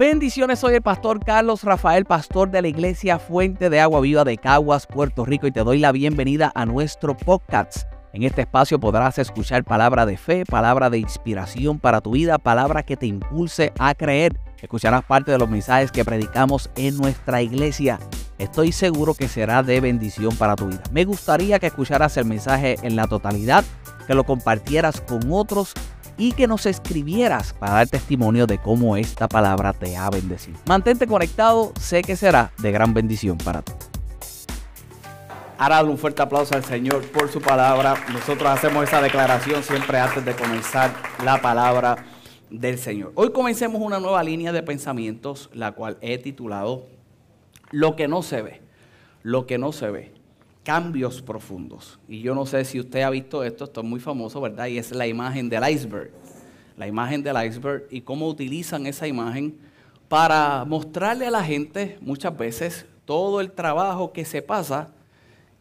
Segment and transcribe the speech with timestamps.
[0.00, 4.38] Bendiciones, soy el pastor Carlos Rafael, pastor de la iglesia Fuente de Agua Viva de
[4.38, 7.82] Caguas, Puerto Rico, y te doy la bienvenida a nuestro podcast.
[8.14, 12.82] En este espacio podrás escuchar palabra de fe, palabra de inspiración para tu vida, palabra
[12.82, 14.40] que te impulse a creer.
[14.62, 17.98] Escucharás parte de los mensajes que predicamos en nuestra iglesia.
[18.38, 20.82] Estoy seguro que será de bendición para tu vida.
[20.92, 23.66] Me gustaría que escucharas el mensaje en la totalidad,
[24.06, 25.74] que lo compartieras con otros
[26.20, 30.58] y que nos escribieras para dar testimonio de cómo esta palabra te ha bendecido.
[30.66, 33.72] Mantente conectado, sé que será de gran bendición para ti.
[35.56, 37.94] Ahora un fuerte aplauso al Señor por su palabra.
[38.12, 40.92] Nosotros hacemos esa declaración siempre antes de comenzar
[41.24, 42.04] la palabra
[42.50, 43.12] del Señor.
[43.14, 46.86] Hoy comencemos una nueva línea de pensamientos, la cual he titulado
[47.70, 48.60] Lo que no se ve.
[49.22, 50.19] Lo que no se ve
[50.62, 51.98] cambios profundos.
[52.08, 54.66] Y yo no sé si usted ha visto esto, esto es muy famoso, ¿verdad?
[54.66, 56.10] Y es la imagen del iceberg.
[56.76, 59.58] La imagen del iceberg y cómo utilizan esa imagen
[60.08, 64.88] para mostrarle a la gente muchas veces todo el trabajo que se pasa,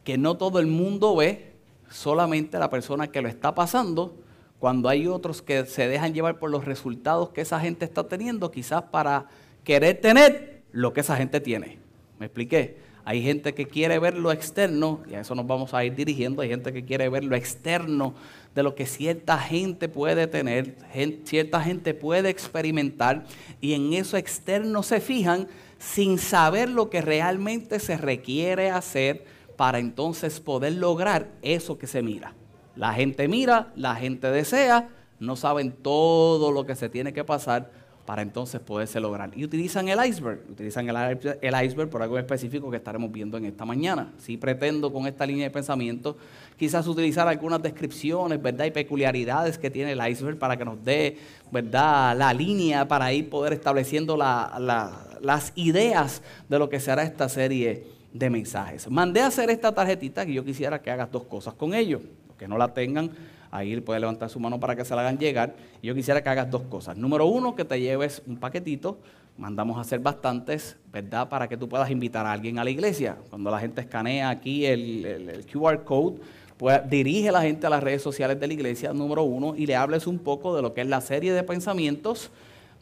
[0.03, 1.53] que no todo el mundo ve,
[1.89, 4.15] solamente la persona que lo está pasando,
[4.59, 8.51] cuando hay otros que se dejan llevar por los resultados que esa gente está teniendo,
[8.51, 9.27] quizás para
[9.63, 11.79] querer tener lo que esa gente tiene.
[12.19, 12.88] ¿Me expliqué?
[13.05, 16.41] Hay gente que quiere ver lo externo, y a eso nos vamos a ir dirigiendo,
[16.41, 18.13] hay gente que quiere ver lo externo
[18.53, 20.75] de lo que cierta gente puede tener,
[21.23, 23.25] cierta gente puede experimentar,
[23.61, 29.79] y en eso externo se fijan sin saber lo que realmente se requiere hacer para
[29.79, 32.33] entonces poder lograr eso que se mira.
[32.75, 34.89] La gente mira, la gente desea,
[35.19, 37.71] no saben todo lo que se tiene que pasar
[38.09, 39.29] para entonces poderse lograr.
[39.35, 43.65] Y utilizan el iceberg, utilizan el, iceberg por algo específico que estaremos viendo en esta
[43.65, 44.11] mañana.
[44.17, 46.17] Si pretendo con esta línea de pensamiento
[46.57, 48.65] quizás utilizar algunas descripciones, ¿verdad?
[48.65, 51.19] Y peculiaridades que tiene el iceberg para que nos dé,
[51.51, 52.17] ¿verdad?
[52.17, 58.29] La línea para ir poder estableciendo las ideas de lo que será esta serie de
[58.31, 58.89] mensajes.
[58.89, 62.01] Mandé a hacer esta tarjetita que yo quisiera que hagas dos cosas con ellos.
[62.27, 63.11] Los que no la tengan,
[63.51, 65.55] Ahí puede levantar su mano para que se la hagan llegar.
[65.81, 66.95] yo quisiera que hagas dos cosas.
[66.97, 68.99] Número uno, que te lleves un paquetito.
[69.37, 71.29] Mandamos a hacer bastantes, ¿verdad?
[71.29, 73.17] Para que tú puedas invitar a alguien a la iglesia.
[73.29, 76.19] Cuando la gente escanea aquí el, QR code,
[76.57, 79.65] pues dirige a la gente a las redes sociales de la iglesia, número uno, y
[79.65, 82.31] le hables un poco de lo que es la serie de pensamientos,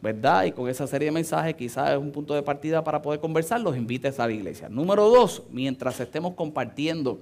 [0.02, 0.44] ¿verdad?
[0.46, 3.60] Y con esa serie de mensajes quizás es un punto de partida para poder conversar,
[3.60, 4.68] los invites a la iglesia.
[4.68, 7.20] Número dos, mientras estemos compartiendo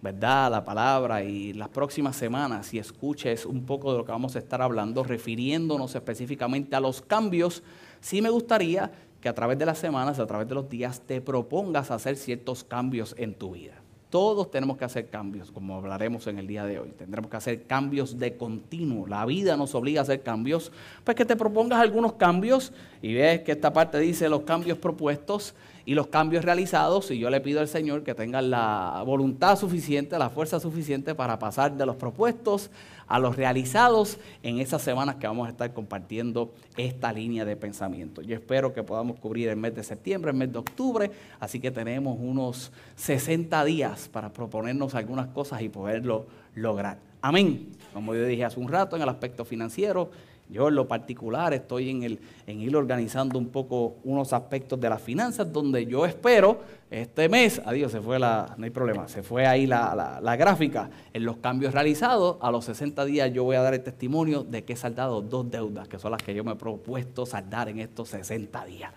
[0.00, 0.50] ¿verdad?
[0.50, 4.38] La palabra y las próximas semanas y escuches un poco de lo que vamos a
[4.38, 7.62] estar hablando, refiriéndonos específicamente a los cambios,
[8.00, 11.20] sí me gustaría que a través de las semanas, a través de los días, te
[11.20, 13.74] propongas hacer ciertos cambios en tu vida.
[14.10, 16.88] Todos tenemos que hacer cambios, como hablaremos en el día de hoy.
[16.96, 19.06] Tendremos que hacer cambios de continuo.
[19.06, 20.72] La vida nos obliga a hacer cambios.
[21.04, 22.72] Pues que te propongas algunos cambios
[23.02, 25.54] y ves que esta parte dice los cambios propuestos
[25.88, 27.10] y los cambios realizados.
[27.10, 31.38] Y yo le pido al Señor que tenga la voluntad suficiente, la fuerza suficiente para
[31.38, 32.70] pasar de los propuestos
[33.06, 38.20] a los realizados en esas semanas que vamos a estar compartiendo esta línea de pensamiento.
[38.20, 41.10] Yo espero que podamos cubrir el mes de septiembre, el mes de octubre,
[41.40, 46.98] así que tenemos unos 60 días para proponernos algunas cosas y poderlo lograr.
[47.22, 47.66] Amén.
[47.94, 50.10] Como yo dije hace un rato, en el aspecto financiero,
[50.50, 54.88] yo en lo particular estoy en, el, en ir organizando un poco unos aspectos de
[54.88, 56.60] las finanzas donde yo espero
[56.90, 60.88] este mes, adiós, se fue la, no hay problema, se fue ahí la, la, gráfica
[61.12, 62.38] en los cambios realizados.
[62.40, 65.50] A los 60 días yo voy a dar el testimonio de que he saldado dos
[65.50, 68.92] deudas, que son las que yo me he propuesto saldar en estos 60 días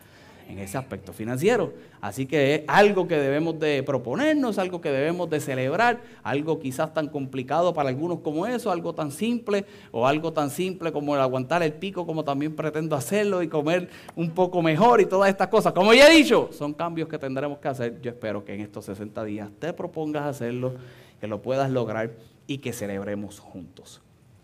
[0.51, 1.73] en ese aspecto financiero.
[2.01, 6.93] Así que es algo que debemos de proponernos, algo que debemos de celebrar, algo quizás
[6.93, 11.21] tan complicado para algunos como eso, algo tan simple o algo tan simple como el
[11.21, 15.47] aguantar el pico como también pretendo hacerlo y comer un poco mejor y todas estas
[15.47, 15.73] cosas.
[15.73, 18.01] Como ya he dicho, son cambios que tendremos que hacer.
[18.01, 20.75] Yo espero que en estos 60 días te propongas hacerlo,
[21.19, 22.11] que lo puedas lograr
[22.45, 24.01] y que celebremos juntos.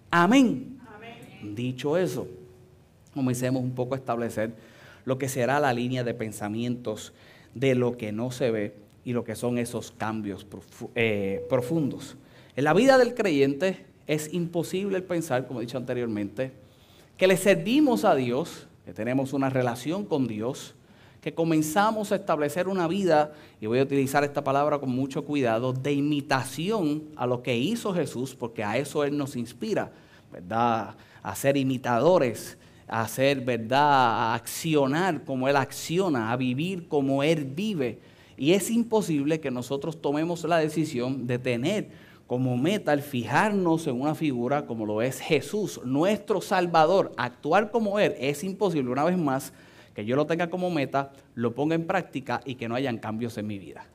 [0.10, 0.80] Amén.
[0.96, 1.56] Amén.
[1.56, 2.28] Dicho eso,
[3.14, 4.77] comencemos un poco a establecer
[5.08, 7.14] lo que será la línea de pensamientos
[7.54, 8.76] de lo que no se ve
[9.06, 10.46] y lo que son esos cambios
[10.96, 12.18] eh, profundos.
[12.58, 16.52] En la vida del creyente es imposible pensar, como he dicho anteriormente,
[17.16, 20.76] que le servimos a Dios, que tenemos una relación con Dios,
[21.22, 23.32] que comenzamos a establecer una vida,
[23.62, 27.94] y voy a utilizar esta palabra con mucho cuidado, de imitación a lo que hizo
[27.94, 29.90] Jesús, porque a eso Él nos inspira,
[30.34, 30.98] ¿verdad?
[31.24, 32.58] A ser imitadores
[32.88, 33.80] a hacer, ¿verdad?
[33.80, 38.00] A accionar como Él acciona, a vivir como Él vive.
[38.38, 41.90] Y es imposible que nosotros tomemos la decisión de tener
[42.28, 48.00] como meta el fijarnos en una figura como lo es Jesús, nuestro Salvador, actuar como
[48.00, 48.16] Él.
[48.20, 49.54] Es imposible, una vez más,
[49.96, 53.38] que yo lo tenga como meta, lo ponga en práctica y que no hayan cambios
[53.38, 53.88] en mi vida.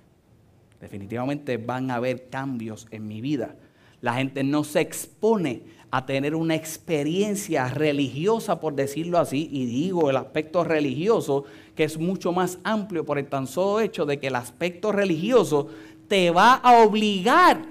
[0.80, 3.54] Definitivamente van a haber cambios en mi vida.
[4.00, 5.62] La gente no se expone
[5.94, 11.44] a tener una experiencia religiosa, por decirlo así, y digo el aspecto religioso,
[11.76, 15.68] que es mucho más amplio por el tan solo hecho de que el aspecto religioso
[16.08, 17.62] te va a obligar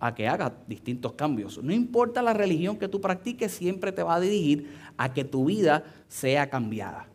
[0.00, 1.62] a que hagas distintos cambios.
[1.62, 5.44] No importa la religión que tú practiques, siempre te va a dirigir a que tu
[5.44, 7.06] vida sea cambiada.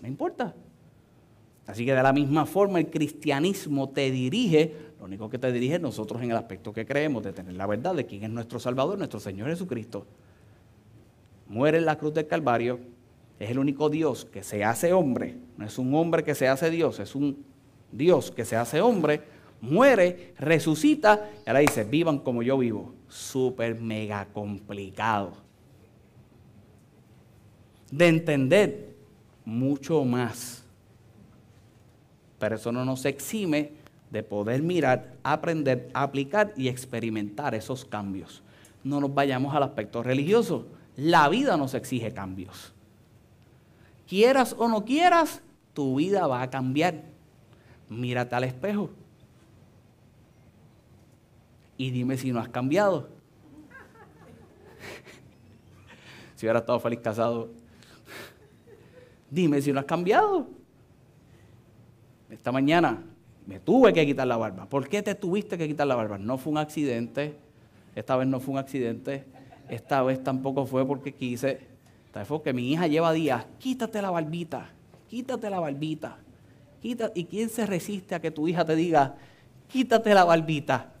[0.00, 0.54] No importa.
[1.68, 5.78] Así que de la misma forma el cristianismo te dirige, lo único que te dirige
[5.78, 8.96] nosotros en el aspecto que creemos, de tener la verdad de quién es nuestro Salvador,
[8.96, 10.06] nuestro Señor Jesucristo.
[11.46, 12.80] Muere en la cruz del Calvario,
[13.38, 16.70] es el único Dios que se hace hombre, no es un hombre que se hace
[16.70, 17.44] Dios, es un
[17.92, 19.20] Dios que se hace hombre,
[19.60, 22.94] muere, resucita y ahora dice, vivan como yo vivo.
[23.08, 25.32] Súper mega complicado.
[27.90, 28.96] De entender
[29.44, 30.64] mucho más
[32.38, 33.72] pero eso no nos exime
[34.10, 38.42] de poder mirar, aprender, aplicar y experimentar esos cambios.
[38.84, 40.66] No nos vayamos al aspecto religioso.
[40.96, 42.72] La vida nos exige cambios.
[44.06, 45.42] Quieras o no quieras,
[45.74, 47.02] tu vida va a cambiar.
[47.88, 48.90] Mírate al espejo
[51.78, 53.08] y dime si no has cambiado.
[56.34, 57.50] si hubiera estado feliz casado,
[59.30, 60.48] dime si no has cambiado.
[62.30, 63.02] Esta mañana
[63.46, 64.66] me tuve que quitar la barba.
[64.66, 66.18] ¿Por qué te tuviste que quitar la barba?
[66.18, 67.36] No fue un accidente.
[67.94, 69.24] Esta vez no fue un accidente.
[69.68, 71.60] Esta vez tampoco fue porque quise.
[72.06, 73.46] Esta vez fue porque mi hija lleva días.
[73.58, 74.68] Quítate la barbita.
[75.08, 76.18] Quítate la barbita.
[76.82, 79.16] ¿Y quién se resiste a que tu hija te diga,
[79.66, 80.92] quítate la barbita?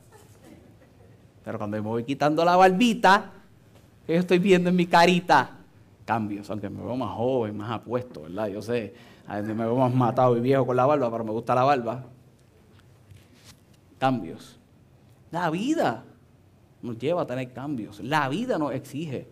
[1.44, 3.30] Pero cuando me voy quitando la barbita,
[4.06, 5.56] ¿qué yo estoy viendo en mi carita?
[6.04, 8.48] Cambios, aunque me veo más joven, más apuesto, ¿verdad?
[8.48, 8.92] Yo sé,
[9.28, 12.02] a me veo más matado y viejo con la barba, pero me gusta la barba.
[13.98, 14.58] Cambios.
[15.30, 16.04] La vida
[16.80, 18.00] nos lleva a tener cambios.
[18.00, 19.28] La vida nos exige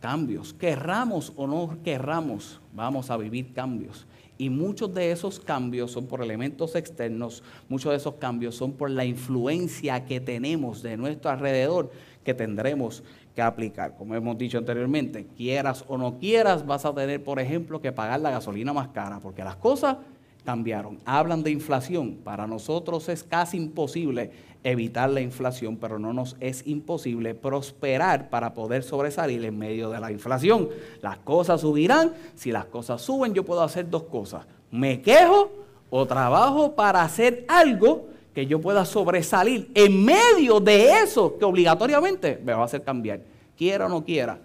[0.00, 0.52] cambios.
[0.52, 4.04] Querramos o no querramos, vamos a vivir cambios.
[4.36, 8.90] Y muchos de esos cambios son por elementos externos, muchos de esos cambios son por
[8.90, 11.92] la influencia que tenemos de nuestro alrededor
[12.24, 13.04] que tendremos
[13.46, 13.96] aplicar.
[13.96, 18.20] Como hemos dicho anteriormente, quieras o no quieras, vas a tener, por ejemplo, que pagar
[18.20, 19.96] la gasolina más cara, porque las cosas
[20.44, 20.98] cambiaron.
[21.04, 22.18] Hablan de inflación.
[22.24, 24.30] Para nosotros es casi imposible
[24.62, 30.00] evitar la inflación, pero no nos es imposible prosperar para poder sobresalir en medio de
[30.00, 30.68] la inflación.
[31.02, 32.12] Las cosas subirán.
[32.34, 34.46] Si las cosas suben, yo puedo hacer dos cosas.
[34.70, 35.50] Me quejo
[35.90, 42.40] o trabajo para hacer algo que yo pueda sobresalir en medio de eso que obligatoriamente
[42.44, 43.20] me va a hacer cambiar,
[43.60, 44.40] quiera o no quiera.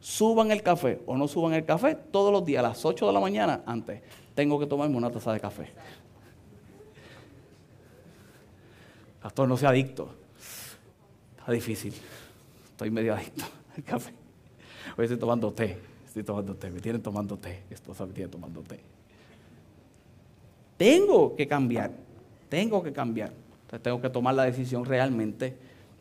[0.00, 3.12] Suban el café o no suban el café, todos los días a las 8 de
[3.14, 4.02] la mañana antes
[4.34, 5.70] tengo que tomarme una taza de café.
[9.22, 10.14] Pastor, no sea adicto.
[11.38, 11.94] Está difícil.
[12.70, 13.44] Estoy medio adicto
[13.74, 14.12] al café.
[14.94, 15.78] Hoy estoy tomando té.
[16.06, 16.70] Estoy tomando té.
[16.70, 17.62] Me tienen tomando té.
[17.70, 18.78] Esposa me tiene tomando té.
[20.76, 21.92] Tengo que cambiar.
[22.50, 23.32] Tengo que cambiar.
[23.62, 25.56] Entonces tengo que tomar la decisión realmente.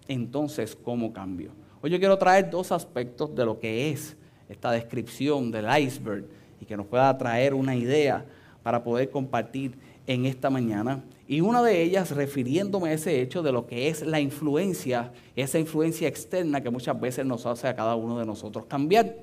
[0.10, 1.54] Entonces, ¿cómo cambio?
[1.88, 4.18] Hoy yo quiero traer dos aspectos de lo que es
[4.50, 6.26] esta descripción del iceberg
[6.60, 8.26] y que nos pueda traer una idea
[8.62, 11.06] para poder compartir en esta mañana.
[11.30, 15.60] Y una de ellas refiriéndome a ese hecho de lo que es la influencia, esa
[15.60, 19.16] influencia externa que muchas veces nos hace a cada uno de nosotros cambiar.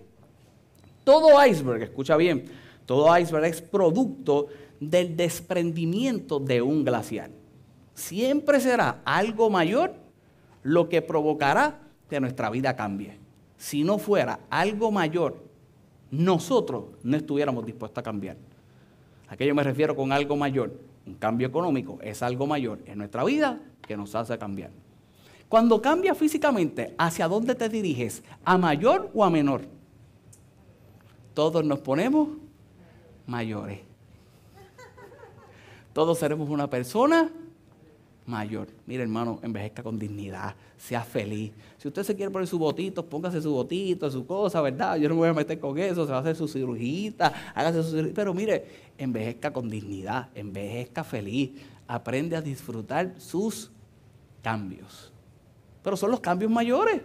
[1.04, 2.46] Todo iceberg, escucha bien,
[2.86, 4.46] todo iceberg es producto
[4.80, 7.30] del desprendimiento de un glaciar.
[7.92, 9.92] Siempre será algo mayor
[10.62, 11.83] lo que provocará
[12.20, 13.18] nuestra vida cambie.
[13.56, 15.42] Si no fuera algo mayor,
[16.10, 18.36] nosotros no estuviéramos dispuestos a cambiar.
[19.28, 20.78] ¿A qué yo me refiero con algo mayor?
[21.06, 24.70] Un cambio económico es algo mayor en nuestra vida que nos hace cambiar.
[25.48, 28.22] Cuando cambia físicamente, ¿hacia dónde te diriges?
[28.44, 29.62] ¿A mayor o a menor?
[31.34, 32.28] Todos nos ponemos
[33.26, 33.94] mayores
[35.94, 37.30] todos seremos una persona
[38.26, 38.68] mayor.
[38.86, 41.52] Mire, hermano, envejezca con dignidad, sea feliz.
[41.78, 44.96] Si usted se quiere poner su botito, póngase su botito, su cosa, ¿verdad?
[44.96, 47.82] Yo no me voy a meter con eso, se va a hacer su cirugita, hágase
[47.82, 48.12] su cirugía.
[48.14, 48.64] Pero mire,
[48.96, 51.50] envejezca con dignidad, envejezca feliz,
[51.86, 53.70] aprende a disfrutar sus
[54.42, 55.12] cambios.
[55.82, 57.02] Pero son los cambios mayores.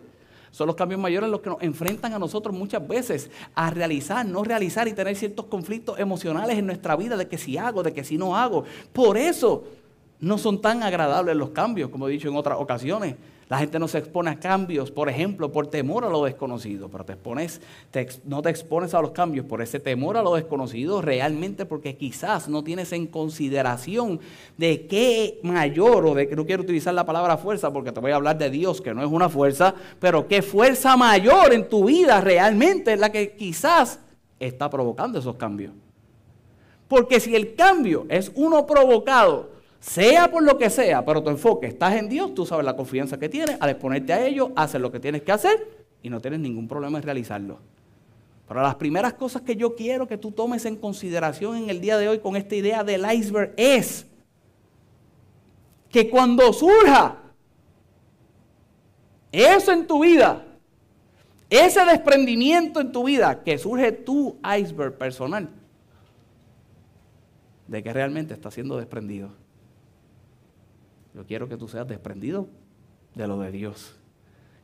[0.51, 4.43] Son los cambios mayores los que nos enfrentan a nosotros muchas veces a realizar, no
[4.43, 8.03] realizar y tener ciertos conflictos emocionales en nuestra vida de que si hago, de que
[8.03, 8.63] si no hago.
[8.91, 9.63] Por eso
[10.19, 13.15] no son tan agradables los cambios, como he dicho en otras ocasiones.
[13.47, 17.03] La gente no se expone a cambios, por ejemplo, por temor a lo desconocido, pero
[17.03, 17.59] te expones,
[18.25, 22.47] no te expones a los cambios por ese temor a lo desconocido realmente porque quizás
[22.47, 24.19] no tienes en consideración
[24.55, 28.11] de qué mayor, o de que no quiero utilizar la palabra fuerza porque te voy
[28.11, 31.85] a hablar de Dios, que no es una fuerza, pero qué fuerza mayor en tu
[31.85, 33.99] vida realmente es la que quizás
[34.39, 35.73] está provocando esos cambios.
[36.87, 41.67] Porque si el cambio es uno provocado, sea por lo que sea, pero tu enfoque
[41.67, 44.91] estás en Dios, tú sabes la confianza que tienes, al exponerte a ello, haces lo
[44.91, 47.59] que tienes que hacer y no tienes ningún problema en realizarlo.
[48.47, 51.97] Pero las primeras cosas que yo quiero que tú tomes en consideración en el día
[51.97, 54.07] de hoy con esta idea del iceberg es
[55.89, 57.17] que cuando surja
[59.31, 60.45] eso en tu vida,
[61.49, 65.49] ese desprendimiento en tu vida, que surge tu iceberg personal,
[67.67, 69.29] de que realmente está siendo desprendido.
[71.19, 72.47] Yo quiero que tú seas desprendido
[73.13, 73.97] de lo de Dios,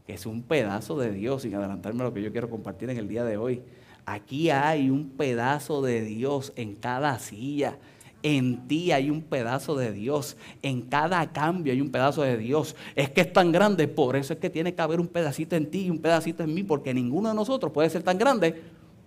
[0.08, 2.98] que es un pedazo de Dios, sin adelantarme a lo que yo quiero compartir en
[2.98, 3.62] el día de hoy.
[4.06, 7.78] Aquí hay un pedazo de Dios en cada silla.
[8.24, 10.38] En ti hay un pedazo de Dios.
[10.62, 12.78] En cada cambio hay un pedazo de Dios.
[12.96, 15.70] Es que es tan grande, por eso es que tiene que haber un pedacito en
[15.70, 18.62] ti y un pedacito en mí, porque ninguno de nosotros puede ser tan grande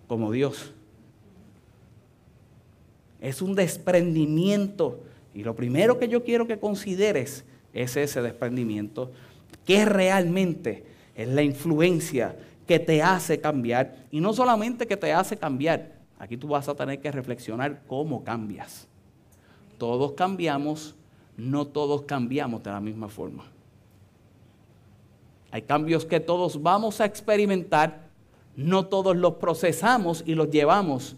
[0.07, 0.75] como Dios.
[3.23, 5.08] Es un desprendimiento
[5.39, 9.13] y lo primero que yo quiero que consideres es ese desprendimiento,
[9.65, 13.95] que realmente es la influencia que te hace cambiar.
[14.11, 18.25] Y no solamente que te hace cambiar, aquí tú vas a tener que reflexionar cómo
[18.25, 18.89] cambias.
[19.79, 20.97] Todos cambiamos,
[21.37, 23.45] no todos cambiamos de la misma forma.
[25.53, 28.09] Hay cambios que todos vamos a experimentar,
[28.57, 31.15] no todos los procesamos y los llevamos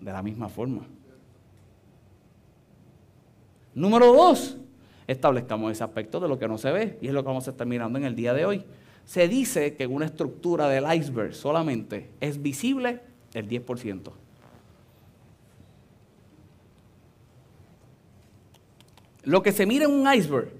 [0.00, 0.86] de la misma forma.
[3.74, 4.56] Número dos,
[5.06, 7.52] establezcamos ese aspecto de lo que no se ve y es lo que vamos a
[7.52, 8.64] estar mirando en el día de hoy.
[9.04, 13.00] Se dice que una estructura del iceberg solamente es visible
[13.34, 14.12] el 10%.
[19.24, 20.50] Lo que se mira en un iceberg,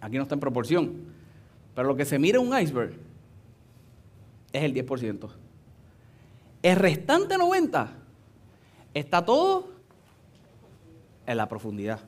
[0.00, 0.92] aquí no está en proporción,
[1.74, 2.94] pero lo que se mira en un iceberg
[4.52, 5.28] es el 10%.
[6.62, 7.92] El restante 90
[8.94, 9.68] Está todo
[11.26, 12.00] en la profundidad.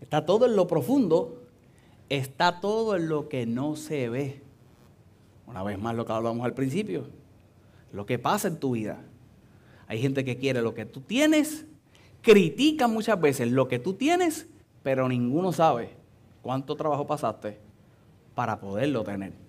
[0.00, 1.42] Está todo en lo profundo,
[2.08, 4.42] está todo en lo que no se ve.
[5.46, 7.04] Una vez más lo que hablamos al principio,
[7.92, 9.00] lo que pasa en tu vida.
[9.86, 11.64] Hay gente que quiere lo que tú tienes,
[12.20, 14.46] critica muchas veces lo que tú tienes,
[14.82, 15.90] pero ninguno sabe
[16.42, 17.58] cuánto trabajo pasaste
[18.34, 19.47] para poderlo tener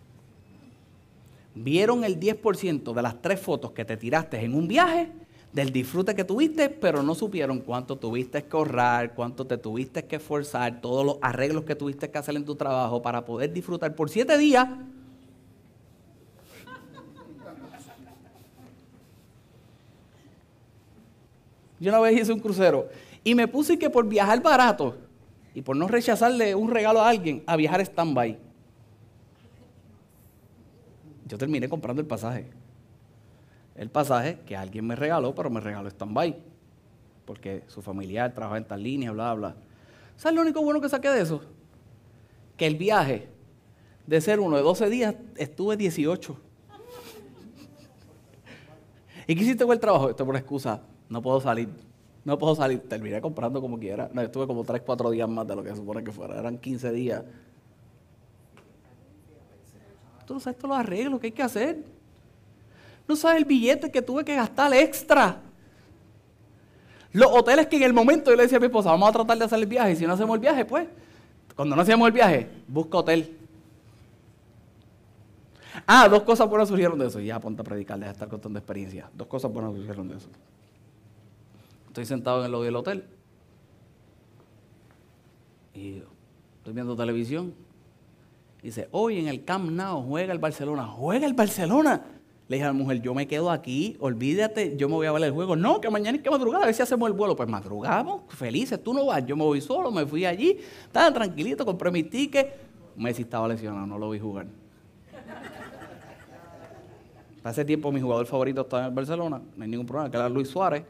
[1.63, 5.12] vieron el 10% de las tres fotos que te tiraste en un viaje,
[5.51, 10.18] del disfrute que tuviste, pero no supieron cuánto tuviste que ahorrar, cuánto te tuviste que
[10.18, 14.10] esforzar, todos los arreglos que tuviste que hacer en tu trabajo para poder disfrutar por
[14.10, 14.70] siete días.
[21.80, 22.89] Yo una vez hice un crucero
[23.24, 24.98] y me puse que por viajar barato
[25.56, 28.49] y por no rechazarle un regalo a alguien, a viajar stand-by
[31.29, 32.50] yo terminé comprando el pasaje.
[33.75, 36.36] El pasaje que alguien me regaló, pero me regaló stand-by.
[37.24, 39.55] Porque su familiar trabaja en tal línea, bla, bla.
[40.17, 41.41] ¿Sabes lo único bueno que saqué de eso?
[42.57, 43.29] Que el viaje
[44.07, 46.38] de ser uno de 12 días estuve 18.
[49.27, 50.09] ¿Y qué hiciste con el trabajo?
[50.09, 50.81] Esto por excusa.
[51.07, 51.69] No puedo salir.
[52.25, 52.79] No puedo salir.
[52.79, 54.09] Terminé comprando como quiera.
[54.12, 56.39] No, estuve como 3, 4 días más de lo que se supone que fuera.
[56.39, 57.24] Eran 15 días
[60.29, 61.83] Tú no sabes todos los arreglos que hay que hacer.
[63.07, 65.41] No sabes el billete que tuve que gastar extra.
[67.12, 69.39] Los hoteles que en el momento yo le decía a mi esposa, vamos a tratar
[69.39, 69.95] de hacer el viaje.
[69.95, 70.88] Si no hacemos el viaje, pues,
[71.55, 73.39] cuando no hacemos el viaje, busca hotel.
[75.88, 77.19] Ah, dos cosas buenas surgieron de eso.
[77.19, 79.09] Ya ponte a predicar, deja de estar contando experiencia.
[79.15, 80.29] Dos cosas buenas surgieron de eso.
[81.88, 83.03] Estoy sentado en el lobby del hotel.
[85.74, 86.03] Y
[86.59, 87.51] estoy viendo televisión.
[88.62, 90.86] Dice, hoy en el Camp Nou juega el Barcelona.
[90.86, 92.04] ¿Juega el Barcelona?
[92.50, 95.24] Le dije a la mujer, yo me quedo aquí, olvídate, yo me voy a ver
[95.24, 95.56] el juego.
[95.56, 97.36] No, que mañana hay que madrugar, a ver si hacemos el vuelo.
[97.36, 101.63] Pues madrugamos, felices, tú no vas, yo me voy solo, me fui allí, estaba tranquilito,
[101.63, 102.56] compré mi ticket.
[102.96, 104.48] Messi estaba lesionado, no lo vi jugar.
[107.44, 110.28] Hace tiempo mi jugador favorito estaba en el Barcelona, no hay ningún problema, que era
[110.28, 110.84] Luis Suárez.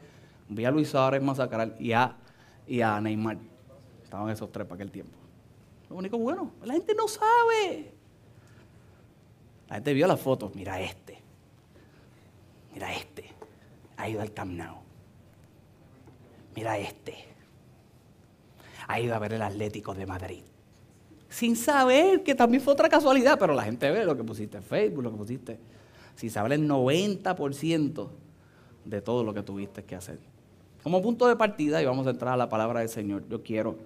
[0.48, 2.16] Vi a Luis Suárez masacrar y a,
[2.68, 3.38] y a Neymar.
[4.02, 5.19] Estaban esos tres para aquel tiempo.
[5.90, 7.94] Lo único bueno, la gente no sabe.
[9.68, 11.20] La gente vio las fotos, mira este.
[12.74, 13.30] Mira este.
[13.98, 14.60] Ha ido al Camp.
[16.56, 17.16] Mira este.
[18.88, 20.44] ha ido a ver el Atlético de Madrid.
[21.30, 24.64] Sin saber que también fue otra casualidad, pero la gente ve lo que pusiste en
[24.64, 25.60] Facebook, lo que pusiste.
[26.16, 28.10] Sin saber el 90%
[28.86, 30.20] de todo lo que tuviste que hacer.
[30.82, 33.78] Como punto de partida, y vamos a entrar a la palabra del Señor, yo quiero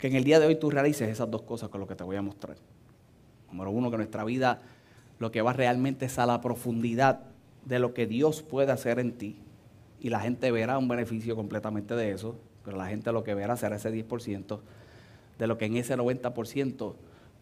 [0.00, 2.02] que en el día de hoy tú realices esas dos cosas con lo que te
[2.02, 2.56] voy a mostrar.
[3.52, 4.62] Número uno, que nuestra vida
[5.18, 7.20] lo que va realmente es a la profundidad
[7.66, 9.36] de lo que Dios puede hacer en ti.
[10.00, 13.58] Y la gente verá un beneficio completamente de eso, pero la gente lo que verá
[13.58, 14.60] será ese 10%
[15.38, 16.94] de lo que en ese 90%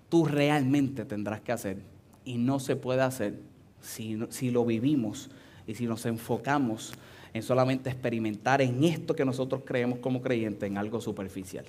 [0.08, 1.78] tú realmente tendrás que hacer.
[2.24, 3.38] Y no se puede hacer
[3.80, 5.30] si, si lo vivimos
[5.68, 6.92] y si nos enfocamos
[7.32, 11.64] en solamente experimentar en esto que nosotros creemos como creyentes, en algo superficial.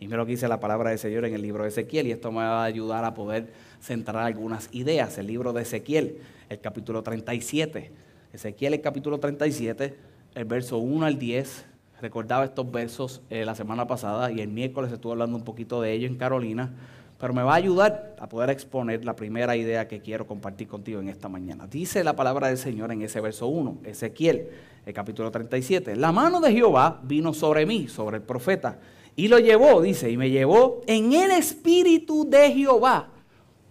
[0.00, 2.12] Y mira lo que dice la palabra del Señor en el libro de Ezequiel, y
[2.12, 5.16] esto me va a ayudar a poder centrar algunas ideas.
[5.18, 7.92] El libro de Ezequiel, el capítulo 37.
[8.32, 9.96] Ezequiel, el capítulo 37,
[10.34, 11.66] el verso 1 al 10.
[12.02, 15.92] Recordaba estos versos eh, la semana pasada y el miércoles estuve hablando un poquito de
[15.92, 16.72] ello en Carolina,
[17.20, 21.00] pero me va a ayudar a poder exponer la primera idea que quiero compartir contigo
[21.00, 21.68] en esta mañana.
[21.68, 24.48] Dice la palabra del Señor en ese verso 1, Ezequiel,
[24.84, 25.94] el capítulo 37.
[25.94, 28.78] La mano de Jehová vino sobre mí, sobre el profeta
[29.16, 33.10] y lo llevó, dice, y me llevó en el espíritu de Jehová.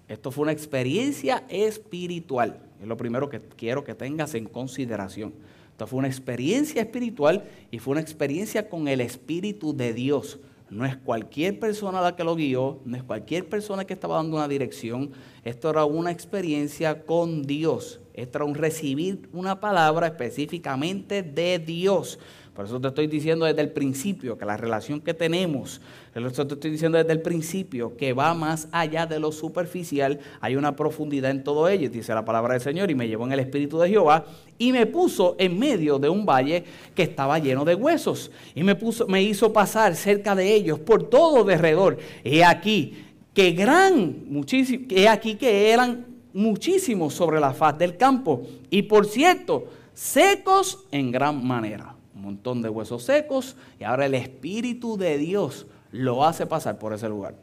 [0.08, 2.60] Esto fue una experiencia espiritual.
[2.82, 5.34] Es lo primero que quiero que tengas en consideración.
[5.72, 10.40] Esto fue una experiencia espiritual y fue una experiencia con el Espíritu de Dios.
[10.70, 14.38] No es cualquier persona la que lo guió, no es cualquier persona que estaba dando
[14.38, 15.12] una dirección.
[15.44, 18.00] Esto era una experiencia con Dios.
[18.14, 22.20] Esto era un recibir una palabra específicamente de Dios.
[22.56, 25.82] Por eso te estoy diciendo desde el principio que la relación que tenemos,
[26.14, 30.20] por eso te estoy diciendo desde el principio que va más allá de lo superficial,
[30.40, 33.32] hay una profundidad en todo ello, dice la palabra del Señor, y me llevó en
[33.32, 34.26] el Espíritu de Jehová
[34.60, 38.76] y me puso en medio de un valle que estaba lleno de huesos, y me,
[38.76, 41.98] puso, me hizo pasar cerca de ellos por todo derredor.
[42.24, 48.44] He aquí que gran, muchísimo, he aquí que eran muchísimos sobre la faz del campo,
[48.70, 51.93] y por cierto, secos en gran manera
[52.24, 57.08] montón de huesos secos y ahora el Espíritu de Dios lo hace pasar por ese
[57.08, 57.36] lugar.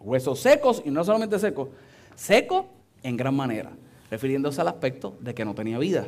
[0.00, 1.68] Huesos secos y no solamente secos,
[2.14, 2.68] seco
[3.02, 3.70] en gran manera,
[4.10, 6.06] refiriéndose al aspecto de que no tenía vida.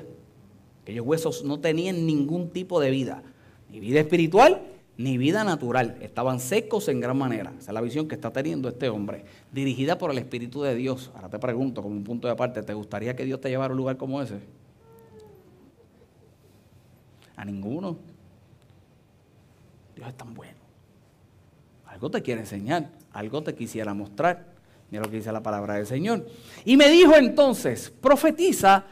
[0.82, 3.22] Aquellos huesos no tenían ningún tipo de vida,
[3.70, 4.62] ni vida espiritual
[4.96, 5.96] ni vida natural.
[6.00, 7.52] Estaban secos en gran manera.
[7.58, 11.10] Esa es la visión que está teniendo este hombre, dirigida por el Espíritu de Dios.
[11.14, 13.72] Ahora te pregunto, como un punto de aparte, ¿te gustaría que Dios te llevara a
[13.72, 14.36] un lugar como ese?
[17.36, 17.96] A ninguno.
[19.94, 20.58] Dios es tan bueno.
[21.86, 24.52] Algo te quiere enseñar, algo te quisiera mostrar.
[24.90, 26.26] Mira lo que dice la palabra del Señor.
[26.64, 28.84] Y me dijo entonces, profetiza,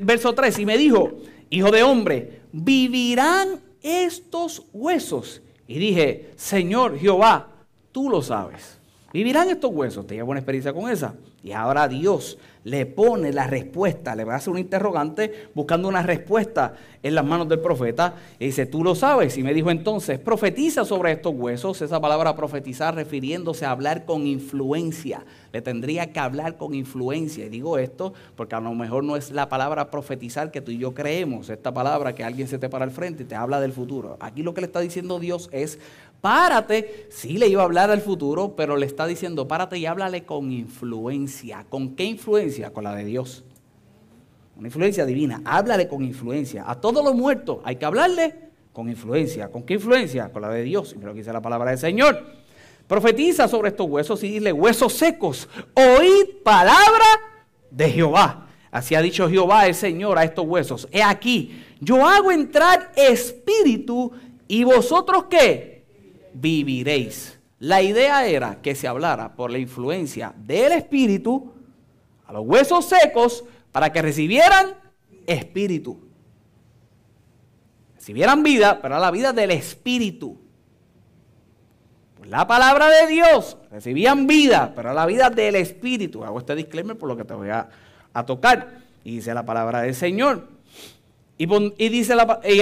[0.00, 1.18] verso 3, y me dijo,
[1.50, 5.42] hijo de hombre, vivirán estos huesos.
[5.66, 7.48] Y dije, Señor Jehová,
[7.92, 8.78] tú lo sabes.
[9.12, 10.06] Vivirán estos huesos.
[10.06, 11.14] Te llevo una experiencia con esa.
[11.42, 16.02] Y ahora Dios le pone la respuesta, le va a hacer un interrogante buscando una
[16.02, 18.14] respuesta en las manos del profeta.
[18.38, 19.36] Y dice, tú lo sabes.
[19.38, 21.80] Y me dijo entonces, profetiza sobre estos huesos.
[21.80, 25.24] Esa palabra profetizar refiriéndose a hablar con influencia.
[25.52, 27.46] Le tendría que hablar con influencia.
[27.46, 30.78] Y digo esto porque a lo mejor no es la palabra profetizar que tú y
[30.78, 31.48] yo creemos.
[31.48, 34.16] Esta palabra que alguien se te para al frente y te habla del futuro.
[34.20, 35.78] Aquí lo que le está diciendo Dios es,
[36.20, 37.08] párate.
[37.10, 40.52] Sí le iba a hablar del futuro, pero le está diciendo, párate y háblale con
[40.52, 41.66] influencia.
[41.68, 42.72] ¿Con qué influencia?
[42.72, 43.44] Con la de Dios.
[44.56, 45.42] Una influencia divina.
[45.44, 46.64] Háblale con influencia.
[46.66, 48.34] A todos los muertos hay que hablarle
[48.72, 49.50] con influencia.
[49.50, 50.32] ¿Con qué influencia?
[50.32, 50.94] Con la de Dios.
[50.96, 52.40] Y lo que dice la palabra del Señor.
[52.86, 57.04] Profetiza sobre estos huesos y dile, huesos secos, oíd palabra
[57.70, 58.48] de Jehová.
[58.70, 60.88] Así ha dicho Jehová el Señor a estos huesos.
[60.90, 64.10] He aquí, yo hago entrar espíritu
[64.48, 65.79] y vosotros qué?
[66.34, 67.38] Viviréis.
[67.58, 71.52] La idea era que se hablara por la influencia del espíritu
[72.26, 74.74] a los huesos secos para que recibieran
[75.26, 76.00] espíritu.
[77.96, 80.38] Recibieran vida, pero la vida del espíritu.
[82.24, 86.24] la palabra de Dios recibían vida, pero la vida del espíritu.
[86.24, 87.68] Hago este disclaimer por lo que te voy a,
[88.12, 88.78] a tocar.
[89.04, 90.48] Y dice la palabra del Señor.
[91.42, 92.12] Y, dice,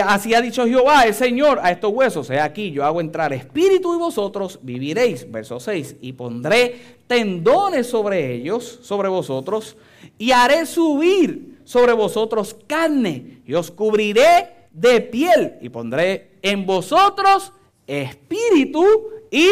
[0.05, 3.93] así ha dicho Jehová, el Señor, a estos huesos, he aquí, yo hago entrar espíritu
[3.93, 5.29] y vosotros viviréis.
[5.29, 6.77] Verso 6, y pondré
[7.09, 9.77] tendones sobre ellos, sobre vosotros,
[10.17, 17.53] y haré subir sobre vosotros carne, y os cubriré de piel, y pondré en vosotros
[17.85, 18.85] espíritu
[19.29, 19.49] y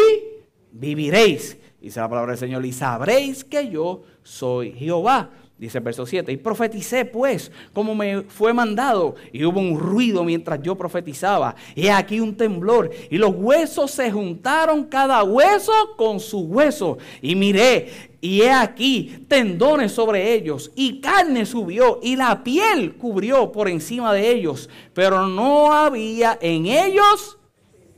[0.71, 1.57] viviréis.
[1.81, 5.31] dice la palabra del Señor, y sabréis que yo soy Jehová.
[5.57, 10.23] Dice el verso 7, y profeticé pues como me fue mandado, y hubo un ruido
[10.23, 16.19] mientras yo profetizaba, y aquí un temblor, y los huesos se juntaron cada hueso con
[16.19, 22.43] su hueso, y miré, y he aquí tendones sobre ellos, y carne subió, y la
[22.43, 27.39] piel cubrió por encima de ellos, pero no había en ellos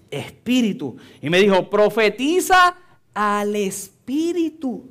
[0.10, 0.95] espíritu.
[1.22, 2.76] Y me dijo, profetiza
[3.13, 4.86] al espíritu,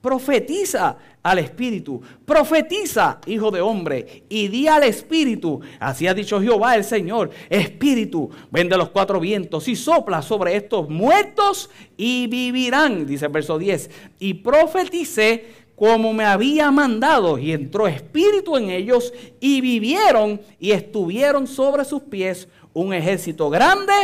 [0.00, 2.00] profetiza al Espíritu.
[2.24, 5.60] Profetiza, hijo de hombre, y di al Espíritu.
[5.78, 7.30] Así ha dicho Jehová el Señor.
[7.48, 13.58] Espíritu, vende los cuatro vientos y sopla sobre estos muertos y vivirán, dice el verso
[13.58, 13.90] 10.
[14.18, 21.46] Y profeticé como me había mandado, y entró espíritu en ellos, y vivieron y estuvieron
[21.46, 23.94] sobre sus pies un ejército grande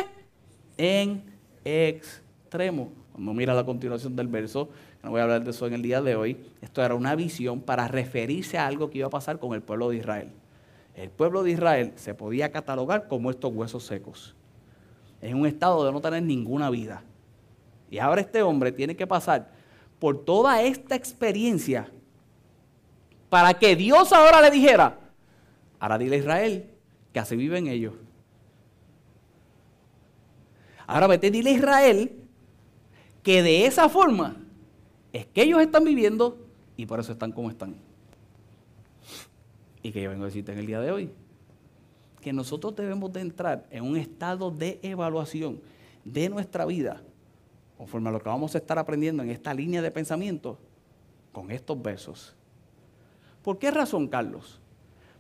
[0.79, 1.23] en
[1.67, 2.91] extremo.
[3.13, 4.71] Cuando mira la continuación del verso,
[5.07, 6.37] no voy a hablar de eso en el día de hoy.
[6.61, 9.91] Esto era una visión para referirse a algo que iba a pasar con el pueblo
[9.91, 10.33] de Israel.
[10.97, 14.35] El pueblo de Israel se podía catalogar como estos huesos secos.
[15.21, 17.05] En un estado de no tener ninguna vida.
[17.89, 19.53] Y ahora este hombre tiene que pasar
[20.01, 21.89] por toda esta experiencia
[23.29, 24.99] para que Dios ahora le dijera,
[25.79, 26.71] ahora dile a Israel
[27.13, 27.95] que así viven ellos.
[30.85, 32.23] Ahora vete, dile a Israel
[33.23, 34.43] que de esa forma
[35.17, 36.37] es que ellos están viviendo
[36.77, 37.75] y por eso están como están.
[39.83, 41.11] Y que yo vengo a decirte en el día de hoy,
[42.21, 45.61] que nosotros debemos de entrar en un estado de evaluación
[46.05, 47.03] de nuestra vida,
[47.79, 50.59] conforme a lo que vamos a estar aprendiendo en esta línea de pensamiento,
[51.33, 52.35] con estos versos.
[53.43, 54.61] ¿Por qué razón, Carlos?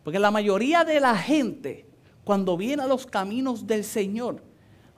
[0.05, 1.87] Porque la mayoría de la gente,
[2.23, 4.43] cuando viene a los caminos del Señor,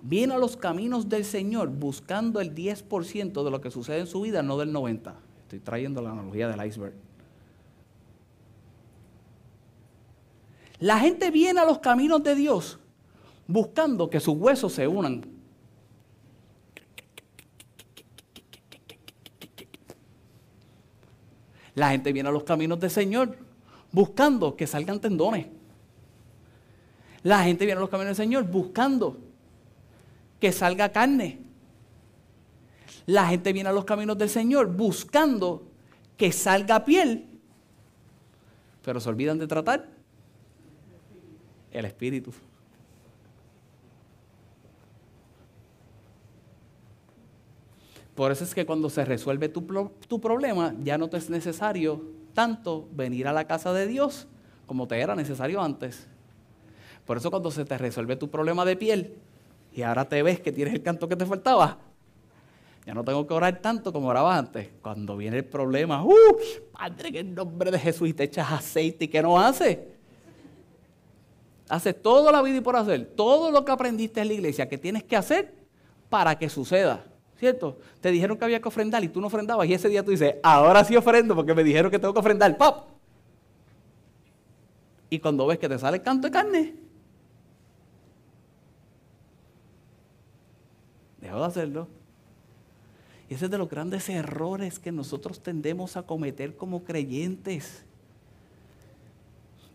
[0.00, 4.20] viene a los caminos del Señor buscando el 10% de lo que sucede en su
[4.20, 5.14] vida, no del 90%.
[5.42, 6.94] Estoy trayendo la analogía del iceberg.
[10.80, 12.78] La gente viene a los caminos de Dios
[13.46, 15.24] buscando que sus huesos se unan.
[21.74, 23.36] La gente viene a los caminos del Señor
[23.90, 25.46] buscando que salgan tendones.
[27.22, 29.27] La gente viene a los caminos del Señor buscando
[30.40, 31.38] que salga carne.
[33.06, 35.70] La gente viene a los caminos del Señor buscando
[36.16, 37.26] que salga piel,
[38.84, 39.88] pero se olvidan de tratar
[41.70, 42.32] el espíritu.
[48.14, 49.62] Por eso es que cuando se resuelve tu,
[50.08, 54.26] tu, problema, ya no te es necesario tanto venir a la casa de Dios
[54.66, 56.08] como te era necesario antes.
[57.04, 59.14] Por eso cuando se te resuelve tu problema de piel,
[59.78, 61.78] y ahora te ves que tienes el canto que te faltaba.
[62.84, 64.70] Ya no tengo que orar tanto como oraba antes.
[64.82, 66.36] Cuando viene el problema, ¡uh!
[66.72, 69.86] Padre, que en nombre de Jesús y te echas aceite y ¿qué no hace?
[71.68, 73.06] Haces todo la vida y por hacer.
[73.14, 75.54] Todo lo que aprendiste en la iglesia que tienes que hacer
[76.08, 77.04] para que suceda.
[77.38, 77.78] ¿Cierto?
[78.00, 80.34] Te dijeron que había que ofrendar y tú no ofrendabas y ese día tú dices,
[80.42, 82.58] ahora sí ofrendo porque me dijeron que tengo que ofrendar.
[82.58, 82.88] ¡Pop!
[85.08, 86.87] Y cuando ves que te sale el canto de carne,
[91.36, 91.88] De hacerlo.
[93.28, 97.84] Y ese es de los grandes errores que nosotros tendemos a cometer como creyentes.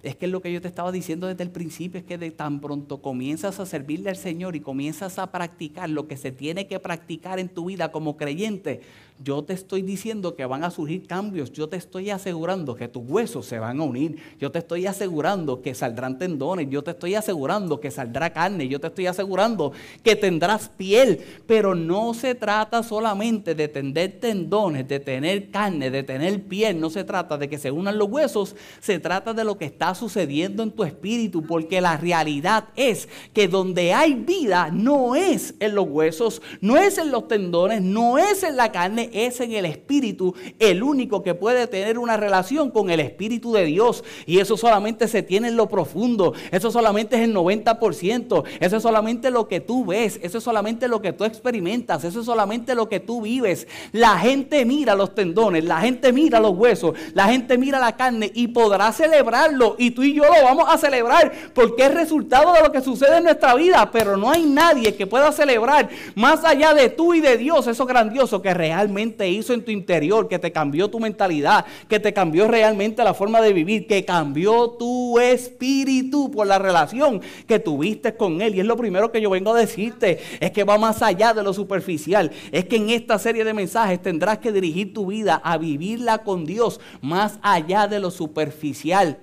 [0.01, 2.59] Es que lo que yo te estaba diciendo desde el principio es que de tan
[2.59, 6.79] pronto comienzas a servirle al Señor y comienzas a practicar lo que se tiene que
[6.79, 8.81] practicar en tu vida como creyente,
[9.23, 11.51] yo te estoy diciendo que van a surgir cambios.
[11.51, 14.17] Yo te estoy asegurando que tus huesos se van a unir.
[14.39, 16.69] Yo te estoy asegurando que saldrán tendones.
[16.69, 18.67] Yo te estoy asegurando que saldrá carne.
[18.67, 19.71] Yo te estoy asegurando
[20.03, 21.21] que tendrás piel.
[21.47, 26.79] Pero no se trata solamente de tener tendones, de tener carne, de tener piel.
[26.79, 28.57] No se trata de que se unan los huesos.
[28.81, 31.43] Se trata de lo que está sucediendo en tu espíritu.
[31.43, 36.97] Porque la realidad es que donde hay vida no es en los huesos, no es
[36.97, 41.33] en los tendones, no es en la carne es en el Espíritu el único que
[41.33, 44.03] puede tener una relación con el Espíritu de Dios.
[44.25, 46.33] Y eso solamente se tiene en lo profundo.
[46.51, 48.43] Eso solamente es el 90%.
[48.59, 50.19] Eso es solamente lo que tú ves.
[50.21, 52.03] Eso es solamente lo que tú experimentas.
[52.03, 53.67] Eso es solamente lo que tú vives.
[53.91, 55.63] La gente mira los tendones.
[55.63, 56.95] La gente mira los huesos.
[57.13, 59.75] La gente mira la carne y podrá celebrarlo.
[59.77, 63.17] Y tú y yo lo vamos a celebrar porque es resultado de lo que sucede
[63.17, 63.89] en nuestra vida.
[63.91, 67.85] Pero no hay nadie que pueda celebrar más allá de tú y de Dios eso
[67.85, 68.92] grandioso que realmente
[69.27, 73.41] hizo en tu interior, que te cambió tu mentalidad, que te cambió realmente la forma
[73.41, 78.55] de vivir, que cambió tu espíritu por la relación que tuviste con Él.
[78.55, 81.43] Y es lo primero que yo vengo a decirte, es que va más allá de
[81.43, 82.31] lo superficial.
[82.51, 86.45] Es que en esta serie de mensajes tendrás que dirigir tu vida a vivirla con
[86.45, 89.19] Dios más allá de lo superficial.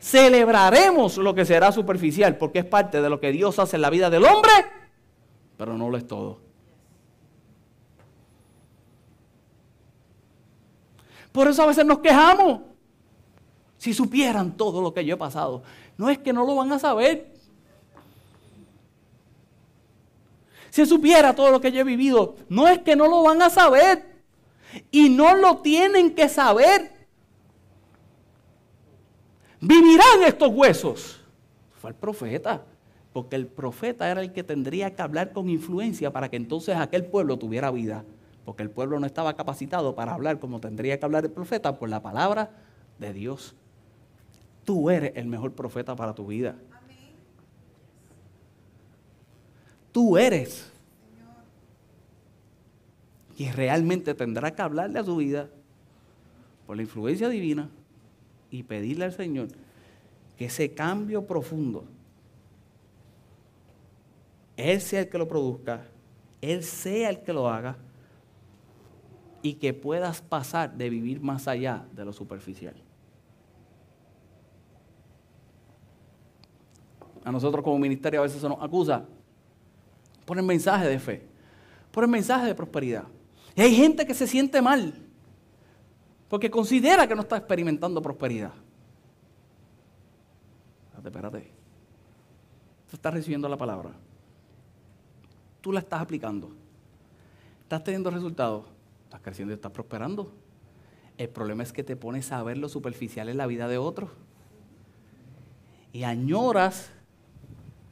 [0.00, 3.90] Celebraremos lo que será superficial, porque es parte de lo que Dios hace en la
[3.90, 4.50] vida del hombre,
[5.56, 6.51] pero no lo es todo.
[11.32, 12.60] Por eso a veces nos quejamos.
[13.78, 15.62] Si supieran todo lo que yo he pasado,
[15.96, 17.32] no es que no lo van a saber.
[20.70, 23.50] Si supiera todo lo que yo he vivido, no es que no lo van a
[23.50, 24.12] saber.
[24.90, 26.92] Y no lo tienen que saber.
[29.60, 31.20] Vivirán estos huesos.
[31.80, 32.62] Fue el profeta.
[33.12, 37.04] Porque el profeta era el que tendría que hablar con influencia para que entonces aquel
[37.04, 38.04] pueblo tuviera vida.
[38.44, 41.88] Porque el pueblo no estaba capacitado para hablar como tendría que hablar el profeta por
[41.88, 42.50] la palabra
[42.98, 43.54] de Dios.
[44.64, 46.56] Tú eres el mejor profeta para tu vida.
[49.92, 50.72] Tú eres.
[53.36, 55.48] Y realmente tendrá que hablarle a su vida
[56.66, 57.68] por la influencia divina
[58.50, 59.48] y pedirle al Señor
[60.36, 61.84] que ese cambio profundo,
[64.56, 65.84] Él sea el que lo produzca,
[66.40, 67.76] Él sea el que lo haga
[69.42, 72.74] y que puedas pasar de vivir más allá de lo superficial.
[77.24, 79.04] A nosotros como ministerio a veces se nos acusa
[80.24, 81.26] por el mensaje de fe,
[81.90, 83.04] por el mensaje de prosperidad.
[83.54, 84.94] Y hay gente que se siente mal
[86.28, 88.52] porque considera que no está experimentando prosperidad.
[90.86, 91.52] Espérate, espérate.
[92.88, 93.90] Tú estás recibiendo la palabra.
[95.60, 96.50] Tú la estás aplicando.
[97.62, 98.64] Estás teniendo resultados.
[99.12, 100.32] Estás creciendo y estás prosperando.
[101.18, 104.08] El problema es que te pones a ver lo superficial en la vida de otros.
[105.92, 106.90] Y añoras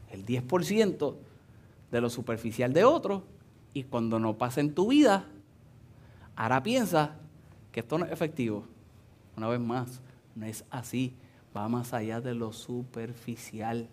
[0.08, 1.16] el 10%
[1.90, 3.22] de lo superficial de otros.
[3.74, 5.26] Y cuando no pasa en tu vida,
[6.40, 7.16] Ahora piensa
[7.70, 8.64] que esto no es efectivo.
[9.36, 10.00] Una vez más,
[10.34, 11.14] no es así.
[11.54, 13.90] Va más allá de lo superficial.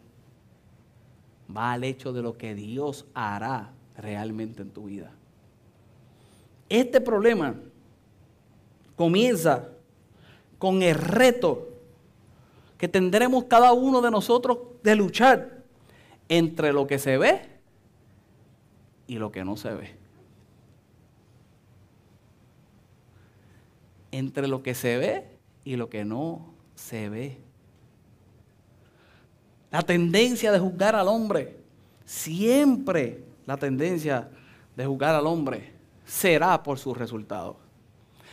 [1.54, 5.12] Va al hecho de lo que Dios hará realmente en tu vida.
[6.70, 7.56] Este problema
[8.96, 9.70] comienza
[10.58, 11.70] con el reto
[12.78, 15.64] que tendremos cada uno de nosotros de luchar
[16.30, 17.42] entre lo que se ve
[19.08, 20.08] y lo que no se ve.
[24.12, 25.26] entre lo que se ve
[25.64, 27.38] y lo que no se ve.
[29.72, 31.58] La tendencia de juzgar al hombre,
[32.06, 34.30] siempre la tendencia
[34.76, 35.74] de juzgar al hombre
[36.08, 37.58] será por sus resultados.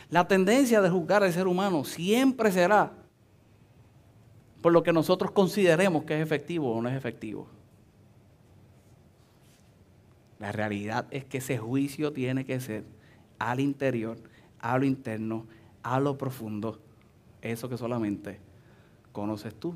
[0.09, 2.93] La tendencia de juzgar al ser humano siempre será
[4.61, 7.47] por lo que nosotros consideremos que es efectivo o no es efectivo.
[10.39, 12.83] La realidad es que ese juicio tiene que ser
[13.37, 14.17] al interior,
[14.59, 15.45] a lo interno,
[15.83, 16.79] a lo profundo,
[17.41, 18.39] eso que solamente
[19.11, 19.75] conoces tú.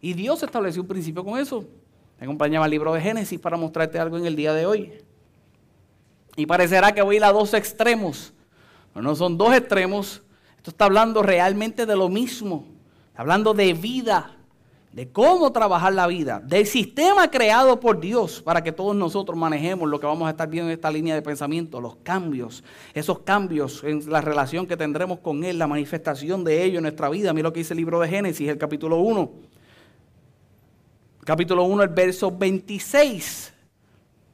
[0.00, 1.66] Y Dios estableció un principio con eso.
[2.18, 4.92] Me acompañaba el libro de Génesis para mostrarte algo en el día de hoy.
[6.36, 8.32] Y parecerá que voy a ir a dos extremos.
[8.92, 10.22] Pero no son dos extremos.
[10.56, 12.66] Esto está hablando realmente de lo mismo.
[13.14, 14.36] hablando de vida
[14.92, 19.88] de cómo trabajar la vida, del sistema creado por Dios para que todos nosotros manejemos
[19.88, 23.84] lo que vamos a estar viendo en esta línea de pensamiento, los cambios, esos cambios
[23.84, 27.32] en la relación que tendremos con Él, la manifestación de ello en nuestra vida.
[27.32, 29.30] Mira lo que dice el libro de Génesis, el capítulo 1.
[31.24, 33.49] Capítulo 1, el verso 26.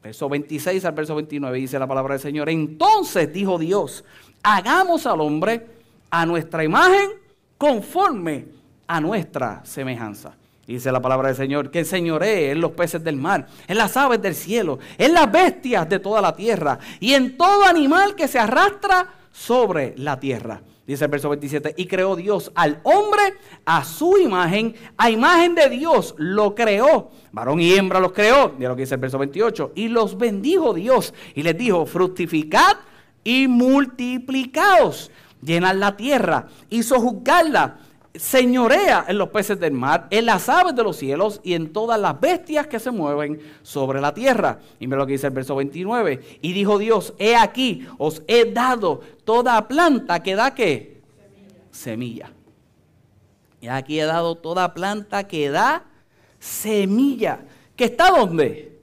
[0.03, 2.49] Verso 26 al verso 29 dice la palabra del Señor.
[2.49, 4.05] Entonces dijo Dios,
[4.43, 5.67] hagamos al hombre
[6.11, 7.11] a nuestra imagen
[7.59, 8.47] conforme
[8.87, 10.35] a nuestra semejanza.
[10.67, 14.21] Dice la palabra del Señor, que señoree en los peces del mar, en las aves
[14.21, 18.41] del cielo, en las bestias de toda la tierra y en todo animal que se
[18.41, 20.61] arrastra sobre la tierra.
[20.87, 25.68] Dice el verso 27, y creó Dios al hombre a su imagen, a imagen de
[25.68, 27.11] Dios lo creó.
[27.33, 30.75] Varón y hembra los creó, mira lo que dice el verso 28, y los bendijo
[30.75, 32.77] Dios y les dijo, fructificad
[33.25, 35.11] y multiplicaos,
[35.42, 37.79] llenad la tierra y sojuzgarla
[38.19, 42.01] señorea en los peces del mar, en las aves de los cielos y en todas
[42.01, 44.59] las bestias que se mueven sobre la tierra.
[44.79, 46.39] Y mira lo que dice el verso 29.
[46.41, 51.01] Y dijo Dios, he aquí, os he dado toda planta que da qué?
[51.71, 52.33] Semilla.
[53.61, 55.85] Y aquí he dado toda planta que da
[56.39, 57.41] semilla.
[57.75, 58.79] ¿Que está dónde?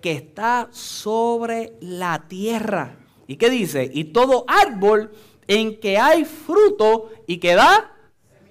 [0.00, 3.90] Que está sobre la tierra ¿Y qué dice?
[3.92, 5.10] Y todo árbol
[5.48, 7.92] en que hay fruto y que da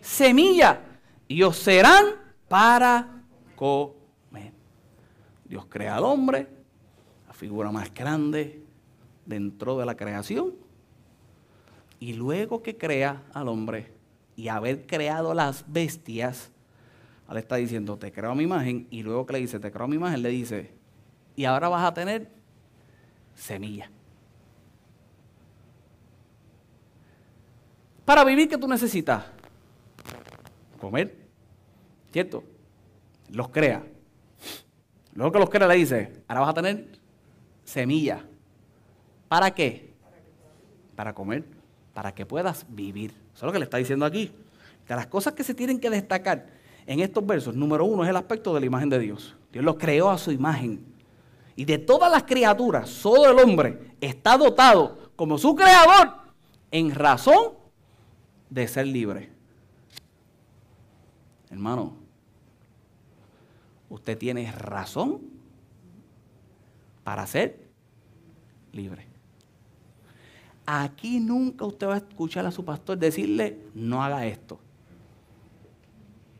[0.05, 0.81] semilla,
[1.27, 2.05] y os serán
[2.47, 3.23] para
[3.55, 4.53] comer.
[5.45, 6.47] Dios crea al hombre,
[7.27, 8.61] la figura más grande
[9.25, 10.53] dentro de la creación,
[11.99, 13.91] y luego que crea al hombre
[14.35, 16.51] y haber creado las bestias,
[17.29, 19.85] él está diciendo, te creo a mi imagen, y luego que le dice, te creo
[19.85, 20.71] a mi imagen, le dice,
[21.35, 22.29] y ahora vas a tener
[23.33, 23.89] semilla.
[28.05, 29.23] Para vivir, ¿qué tú necesitas?
[30.85, 31.17] Comer.
[32.13, 32.43] ¿Cierto?
[33.31, 33.83] Los crea.
[35.15, 36.99] Luego que los crea, le dice, ahora vas a tener
[37.63, 38.23] semilla.
[39.27, 39.95] ¿Para qué?
[40.95, 41.43] Para comer,
[41.91, 43.09] para que puedas vivir.
[43.33, 44.31] Eso es lo que le está diciendo aquí.
[44.85, 46.45] Que las cosas que se tienen que destacar
[46.85, 49.35] en estos versos, número uno es el aspecto de la imagen de Dios.
[49.51, 50.85] Dios los creó a su imagen.
[51.55, 56.13] Y de todas las criaturas, solo el hombre está dotado como su creador
[56.69, 57.53] en razón
[58.51, 59.34] de ser libre.
[61.55, 61.93] Hermano,
[63.89, 65.21] usted tiene razón
[67.05, 67.57] para ser
[68.73, 69.07] libre.
[70.65, 74.59] Aquí nunca usted va a escuchar a su pastor decirle, no haga esto.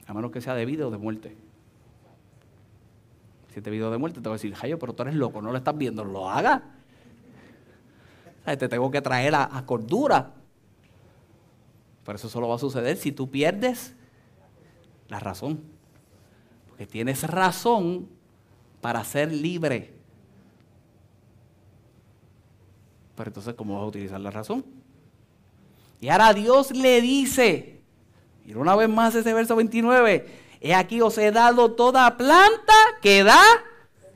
[0.05, 1.37] A menos que sea debido de muerte.
[3.53, 5.49] Si es debido de muerte, te voy a decir, Jayo, pero tú eres loco, no
[5.49, 6.61] lo estás viendo, lo haga.
[8.43, 10.33] Te tengo que traer a, a cordura.
[12.03, 13.94] Pero eso solo va a suceder si tú pierdes
[15.07, 15.63] la razón.
[16.67, 18.09] Porque tienes razón
[18.81, 19.93] para ser libre.
[23.15, 24.65] Pero entonces, ¿cómo vas a utilizar la razón?
[26.01, 27.81] Y ahora Dios le dice,
[28.45, 30.27] y una vez más ese verso 29,
[30.59, 33.41] he aquí os he dado toda planta que da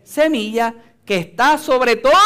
[0.04, 0.75] semilla,
[1.06, 2.19] que está sobre toda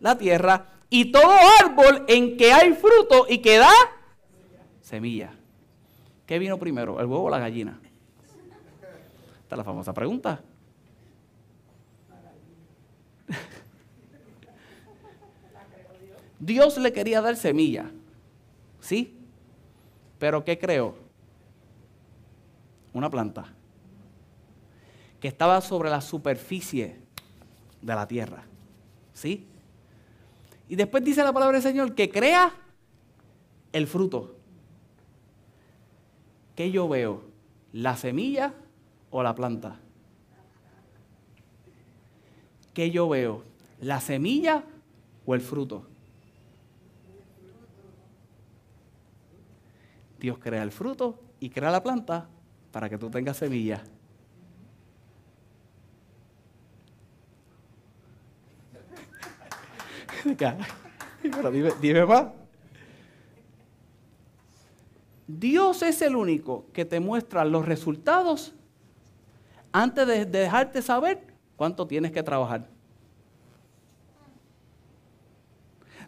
[0.00, 3.72] la tierra, y todo árbol en que hay fruto y que da
[4.80, 5.37] semilla.
[6.28, 7.80] ¿Qué vino primero, el huevo o la gallina?
[9.40, 10.42] Esta es la famosa pregunta.
[16.38, 17.90] Dios le quería dar semilla,
[18.78, 19.16] ¿sí?
[20.18, 20.96] Pero ¿qué creó?
[22.92, 23.46] Una planta
[25.20, 27.00] que estaba sobre la superficie
[27.80, 28.44] de la tierra,
[29.14, 29.46] ¿sí?
[30.68, 32.52] Y después dice la palabra del Señor que crea
[33.72, 34.37] el fruto.
[36.58, 37.22] ¿Qué yo veo?
[37.72, 38.52] ¿La semilla
[39.12, 39.76] o la planta?
[42.74, 43.44] ¿Qué yo veo?
[43.80, 44.64] ¿La semilla
[45.24, 45.86] o el fruto?
[50.18, 52.26] Dios crea el fruto y crea la planta
[52.72, 53.80] para que tú tengas semilla.
[61.80, 62.37] dime, más.
[65.28, 68.54] Dios es el único que te muestra los resultados
[69.70, 71.22] antes de, dejarte saber
[71.54, 72.66] cuánto tienes que trabajar.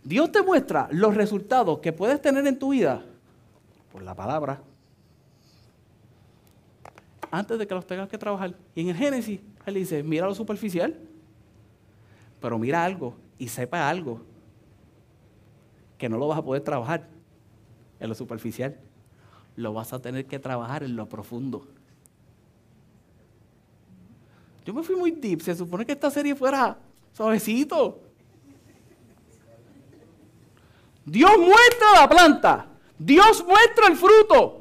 [0.03, 3.05] Dios te muestra los resultados que puedes tener en tu vida
[3.93, 4.63] por la palabra
[7.31, 8.55] antes de que los tengas que trabajar.
[8.75, 10.99] Y en el Génesis, Él dice, mira lo superficial,
[12.41, 14.23] pero mira algo y sepa algo
[15.99, 17.07] que no lo vas a poder trabajar
[18.01, 18.79] en lo superficial
[19.61, 21.67] lo vas a tener que trabajar en lo profundo.
[24.65, 26.77] Yo me fui muy deep, se supone que esta serie fuera
[27.13, 28.01] suavecito.
[31.05, 32.67] Dios muestra la planta,
[32.99, 34.57] Dios muestra el fruto.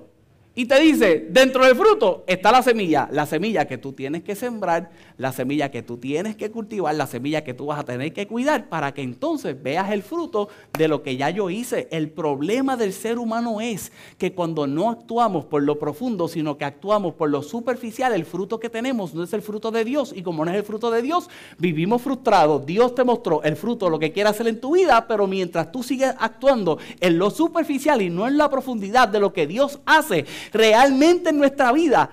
[0.55, 4.35] Y te dice, dentro del fruto está la semilla, la semilla que tú tienes que
[4.35, 8.13] sembrar, la semilla que tú tienes que cultivar, la semilla que tú vas a tener
[8.13, 11.89] que cuidar para que entonces veas el fruto de lo que ya yo hice.
[11.91, 16.63] El problema del ser humano es que cuando no actuamos por lo profundo, sino que
[16.63, 20.13] actuamos por lo superficial, el fruto que tenemos no es el fruto de Dios.
[20.15, 22.65] Y como no es el fruto de Dios, vivimos frustrados.
[22.65, 25.83] Dios te mostró el fruto, lo que quiere hacer en tu vida, pero mientras tú
[25.83, 30.25] sigues actuando en lo superficial y no en la profundidad de lo que Dios hace,
[30.53, 32.09] realmente en nuestra vida,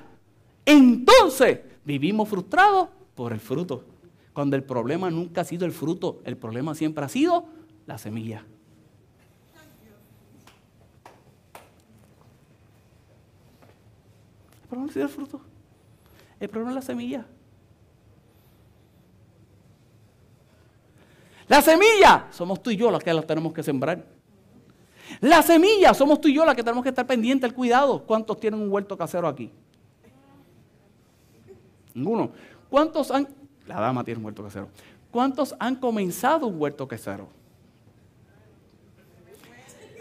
[0.64, 3.85] entonces vivimos frustrados por el fruto.
[4.33, 7.46] Cuando el problema nunca ha sido el fruto, el problema siempre ha sido
[7.87, 8.44] la semilla.
[14.62, 15.40] El problema ha sido el fruto.
[16.38, 17.26] El problema es la semilla.
[21.49, 24.05] La semilla somos tú y yo las que la tenemos que sembrar.
[25.20, 28.05] La semilla, somos tú y yo las que tenemos que estar pendientes, el cuidado.
[28.05, 29.51] ¿Cuántos tienen un huerto casero aquí?
[31.95, 32.32] Ninguno.
[32.69, 33.29] ¿Cuántos han,
[33.67, 34.69] la dama tiene un huerto casero.
[35.11, 37.29] ¿Cuántos han comenzado un huerto casero?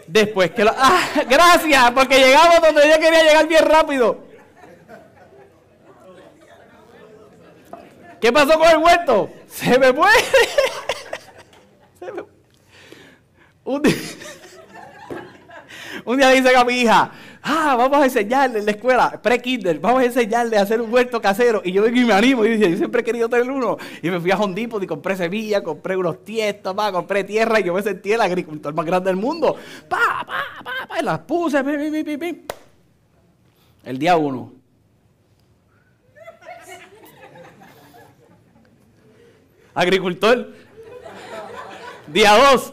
[0.06, 0.70] Después que lo...
[0.76, 1.00] ¡Ah!
[1.28, 4.26] Gracias, porque llegamos donde yo quería llegar bien rápido.
[8.20, 9.30] ¿Qué pasó con el huerto?
[9.46, 10.10] Se me fue.
[11.98, 12.24] Se me...
[13.64, 13.94] Un día...
[16.04, 17.10] Un día dice a mi hija,
[17.46, 21.20] ah, vamos a enseñarle en la escuela, pre-kinder, vamos a enseñarle a hacer un huerto
[21.20, 21.62] casero.
[21.64, 23.76] Y yo vengo y me animo y dice, yo siempre he querido tener uno.
[24.02, 27.74] Y me fui a Hondipo y compré semillas, compré unos tiestos, compré tierra y yo
[27.74, 29.56] me sentí el agricultor más grande del mundo.
[29.88, 32.46] Pa, pa, pa, pa, y las puse, pi, pi, pi,
[33.84, 34.52] El día uno.
[39.74, 40.52] Agricultor.
[42.08, 42.72] Día dos.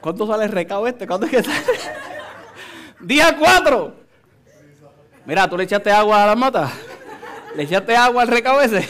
[0.00, 1.06] ¿Cuánto sale el recado este?
[1.06, 2.09] ¿Cuánto es que sale?
[3.02, 3.94] Día 4.
[5.26, 6.70] Mira, tú le echaste agua a la mata.
[7.56, 8.86] Le echaste agua al recado ese.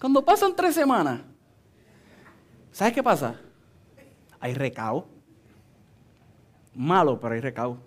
[0.00, 1.20] Cuando pasan tres semanas,
[2.72, 3.34] ¿sabes qué pasa?
[4.40, 5.06] Hay recao.
[6.74, 7.78] Malo, pero hay recao.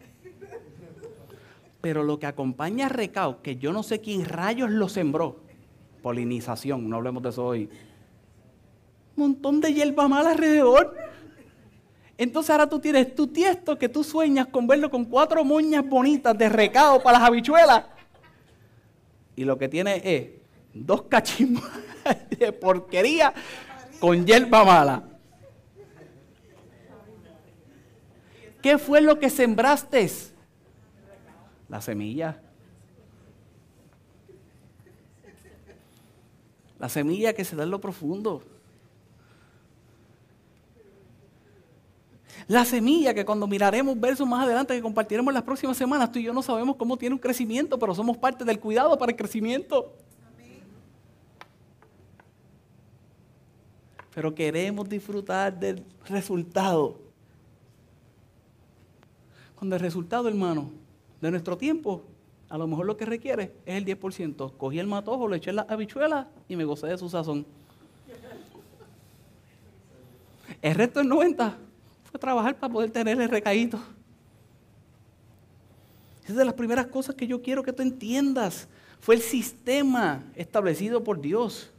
[1.82, 5.42] Pero lo que acompaña a recao, que yo no sé quién rayos lo sembró,
[6.02, 7.70] polinización, no hablemos de eso hoy
[9.16, 10.96] montón de hierba mala alrededor.
[12.18, 16.38] Entonces ahora tú tienes tu tiesto que tú sueñas con verlo con cuatro moñas bonitas
[16.38, 17.86] de recado para las habichuelas.
[19.36, 20.30] Y lo que tiene es
[20.74, 21.64] dos cachimbos
[22.40, 23.34] de porquería
[24.00, 25.04] con hierba mala.
[28.62, 30.10] ¿Qué fue lo que sembraste?
[31.68, 32.40] La semilla.
[36.80, 38.44] La semilla que se da en lo profundo.
[42.48, 46.24] La semilla que cuando miraremos versos más adelante que compartiremos las próximas semanas, tú y
[46.24, 49.94] yo no sabemos cómo tiene un crecimiento, pero somos parte del cuidado para el crecimiento.
[54.14, 57.00] Pero queremos disfrutar del resultado.
[59.56, 60.70] Cuando el resultado, hermano,
[61.22, 62.04] de nuestro tiempo,
[62.50, 64.58] a lo mejor lo que requiere es el 10%.
[64.58, 67.46] Cogí el matojo, le eché las habichuelas y me gocé de su sazón.
[70.62, 71.58] El resto es 90
[72.20, 73.80] trabajar para poder tener el recaído.
[76.28, 78.68] Es de las primeras cosas que yo quiero que tú entiendas.
[79.00, 81.70] Fue el sistema establecido por Dios.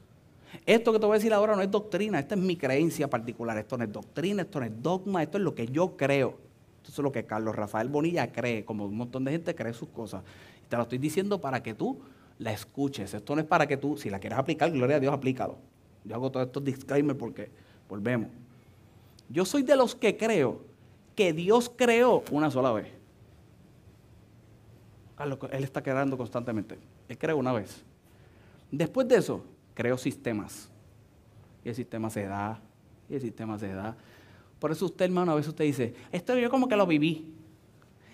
[0.67, 3.57] Esto que te voy a decir ahora no es doctrina, esta es mi creencia particular.
[3.59, 6.39] Esto no es doctrina, esto no es dogma, esto es lo que yo creo.
[6.85, 9.89] Esto es lo que Carlos Rafael Bonilla cree, como un montón de gente cree sus
[9.89, 10.23] cosas.
[10.69, 11.99] te lo estoy diciendo para que tú
[12.39, 13.15] la escuches.
[13.15, 15.57] Esto no es para que tú, si la quieres aplicar, gloria a Dios, aplícalo.
[16.05, 17.49] Yo hago todos estos disclaimers porque
[17.89, 18.29] volvemos.
[19.29, 20.63] Yo soy de los que creo
[21.15, 22.89] que Dios creó una sola vez.
[25.53, 26.79] Él está quedando constantemente.
[27.09, 27.85] Él creó una vez.
[28.71, 29.45] Después de eso,
[29.75, 30.71] creó sistemas.
[31.65, 32.61] Y el sistema se da,
[33.09, 33.97] y el sistema se da.
[34.59, 37.33] Por eso usted, hermano, a veces usted dice, esto yo como que lo viví.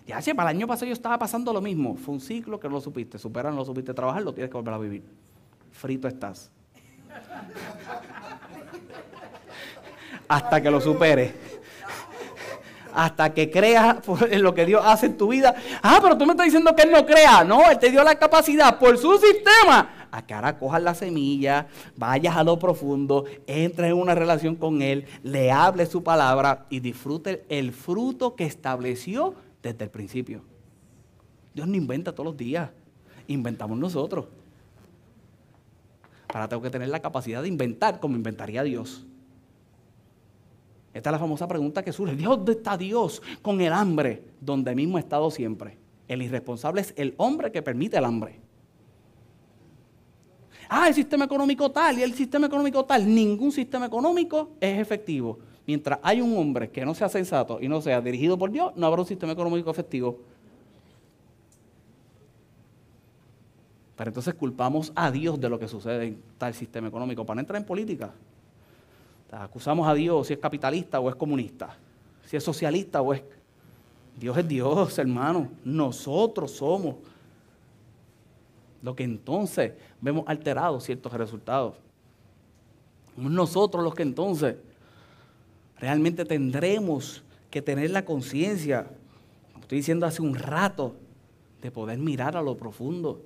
[0.07, 1.97] Ya, si para el año pasado yo estaba pasando lo mismo.
[1.97, 4.57] Fue un ciclo que no lo supiste superar, no lo supiste trabajar, lo tienes que
[4.57, 5.05] volver a vivir.
[5.73, 6.51] Frito estás
[10.31, 11.33] hasta que lo superes.
[12.95, 13.97] Hasta que creas
[14.31, 15.55] en lo que Dios hace en tu vida.
[15.83, 17.43] Ah, pero tú me estás diciendo que Él no crea.
[17.43, 20.09] No, Él te dio la capacidad por su sistema.
[20.13, 21.67] A que ahora cojas la semilla,
[21.97, 26.79] vayas a lo profundo, entres en una relación con Él, le hables su palabra y
[26.79, 30.43] disfrute el fruto que estableció desde el principio.
[31.55, 32.71] Dios no inventa todos los días,
[33.27, 34.27] inventamos nosotros.
[36.33, 39.07] Para tengo que tener la capacidad de inventar como inventaría Dios.
[40.93, 42.17] Esta es la famosa pregunta que surge.
[42.17, 44.25] ¿Dónde está Dios con el hambre?
[44.41, 45.77] Donde mismo ha estado siempre.
[46.09, 48.41] El irresponsable es el hombre que permite el hambre.
[50.69, 53.13] Ah, el sistema económico tal y el sistema económico tal.
[53.13, 55.39] Ningún sistema económico es efectivo.
[55.67, 58.87] Mientras hay un hombre que no sea sensato y no sea dirigido por Dios, no
[58.87, 60.19] habrá un sistema económico efectivo.
[63.95, 67.41] Pero entonces culpamos a Dios de lo que sucede en tal sistema económico para no
[67.41, 68.13] entrar en política.
[69.33, 71.77] Acusamos a Dios si es capitalista o es comunista,
[72.27, 73.23] si es socialista o es...
[74.19, 75.51] Dios es Dios, hermano.
[75.65, 76.97] Nosotros somos
[78.83, 81.77] lo que entonces vemos alterados ciertos resultados.
[83.15, 84.57] Somos nosotros los que entonces
[85.79, 88.89] realmente tendremos que tener la conciencia,
[89.53, 90.97] como estoy diciendo hace un rato,
[91.63, 93.23] de poder mirar a lo profundo.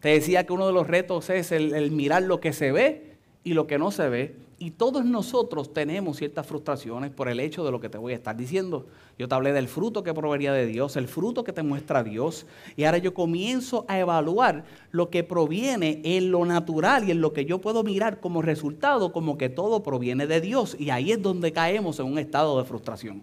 [0.00, 3.09] Te decía que uno de los retos es el, el mirar lo que se ve
[3.44, 4.36] y lo que no se ve.
[4.58, 8.16] Y todos nosotros tenemos ciertas frustraciones por el hecho de lo que te voy a
[8.16, 8.86] estar diciendo.
[9.18, 12.44] Yo te hablé del fruto que provenía de Dios, el fruto que te muestra Dios.
[12.76, 17.32] Y ahora yo comienzo a evaluar lo que proviene en lo natural y en lo
[17.32, 20.76] que yo puedo mirar como resultado, como que todo proviene de Dios.
[20.78, 23.22] Y ahí es donde caemos en un estado de frustración.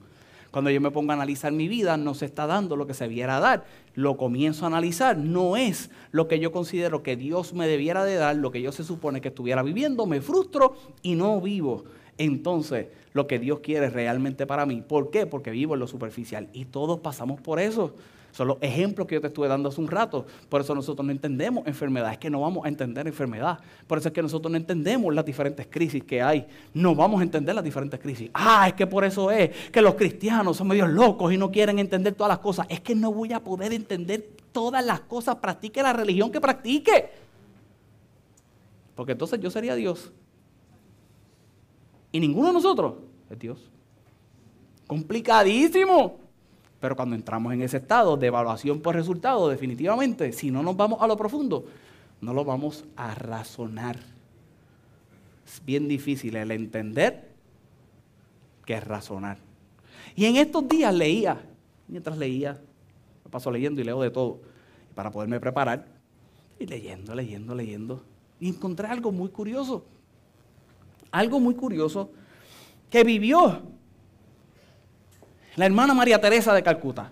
[0.51, 3.05] Cuando yo me pongo a analizar mi vida, no se está dando lo que se
[3.05, 3.65] debiera dar.
[3.95, 5.17] Lo comienzo a analizar.
[5.17, 8.71] No es lo que yo considero que Dios me debiera de dar, lo que yo
[8.71, 10.05] se supone que estuviera viviendo.
[10.05, 11.83] Me frustro y no vivo.
[12.17, 14.81] Entonces, lo que Dios quiere realmente para mí.
[14.81, 15.25] ¿Por qué?
[15.25, 16.49] Porque vivo en lo superficial.
[16.53, 17.93] Y todos pasamos por eso.
[18.37, 20.23] Son los ejemplos que yo te estuve dando hace un rato.
[20.47, 22.11] Por eso nosotros no entendemos enfermedad.
[22.11, 23.57] Es que no vamos a entender enfermedad.
[23.87, 26.45] Por eso es que nosotros no entendemos las diferentes crisis que hay.
[26.71, 28.29] No vamos a entender las diferentes crisis.
[28.35, 31.79] Ah, es que por eso es que los cristianos son medios locos y no quieren
[31.79, 32.67] entender todas las cosas.
[32.69, 35.37] Es que no voy a poder entender todas las cosas.
[35.37, 37.09] Practique la religión que practique.
[38.93, 40.11] Porque entonces yo sería Dios.
[42.11, 42.97] Y ninguno de nosotros
[43.31, 43.71] es Dios.
[44.85, 46.26] Complicadísimo.
[46.79, 51.01] Pero cuando entramos en ese estado de evaluación por resultado, definitivamente, si no nos vamos
[51.01, 51.65] a lo profundo,
[52.21, 53.97] no lo vamos a razonar.
[55.45, 57.29] Es bien difícil el entender
[58.65, 59.37] que es razonar.
[60.15, 61.41] Y en estos días leía,
[61.87, 62.59] mientras leía,
[63.23, 64.39] me paso leyendo y leo de todo,
[64.93, 65.87] para poderme preparar,
[66.59, 68.03] y leyendo, leyendo, leyendo,
[68.39, 69.85] y encontré algo muy curioso.
[71.11, 72.11] Algo muy curioso
[72.89, 73.61] que vivió
[75.57, 77.11] la hermana María Teresa de Calcuta,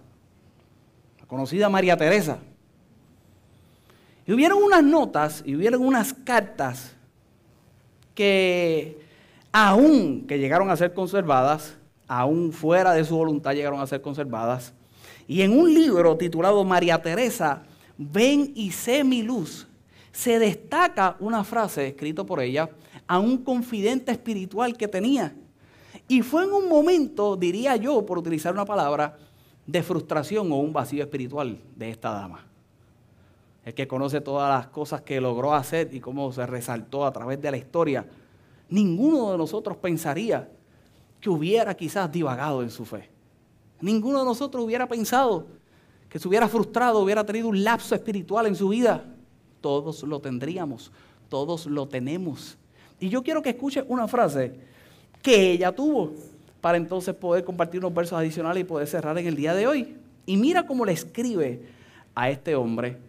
[1.19, 2.37] la conocida María Teresa.
[4.25, 6.95] Y hubieron unas notas y hubieron unas cartas
[8.13, 8.99] que
[9.51, 11.75] aún que llegaron a ser conservadas,
[12.07, 14.73] aún fuera de su voluntad llegaron a ser conservadas.
[15.27, 17.63] Y en un libro titulado María Teresa,
[17.97, 19.67] ven y sé mi luz,
[20.11, 22.69] se destaca una frase escrita por ella
[23.07, 25.33] a un confidente espiritual que tenía
[26.07, 29.17] y fue en un momento, diría yo, por utilizar una palabra,
[29.65, 32.45] de frustración o un vacío espiritual de esta dama.
[33.63, 37.41] El que conoce todas las cosas que logró hacer y cómo se resaltó a través
[37.41, 38.05] de la historia,
[38.69, 40.47] ninguno de nosotros pensaría
[41.19, 43.09] que hubiera quizás divagado en su fe.
[43.81, 45.47] Ninguno de nosotros hubiera pensado
[46.07, 49.03] que se hubiera frustrado, hubiera tenido un lapso espiritual en su vida.
[49.61, 50.91] Todos lo tendríamos,
[51.27, 52.57] todos lo tenemos.
[52.99, 54.74] Y yo quiero que escuche una frase
[55.25, 56.13] que ella tuvo
[56.61, 59.97] para entonces poder compartir unos versos adicionales y poder cerrar en el día de hoy.
[60.27, 61.63] Y mira cómo le escribe
[62.13, 62.99] a este hombre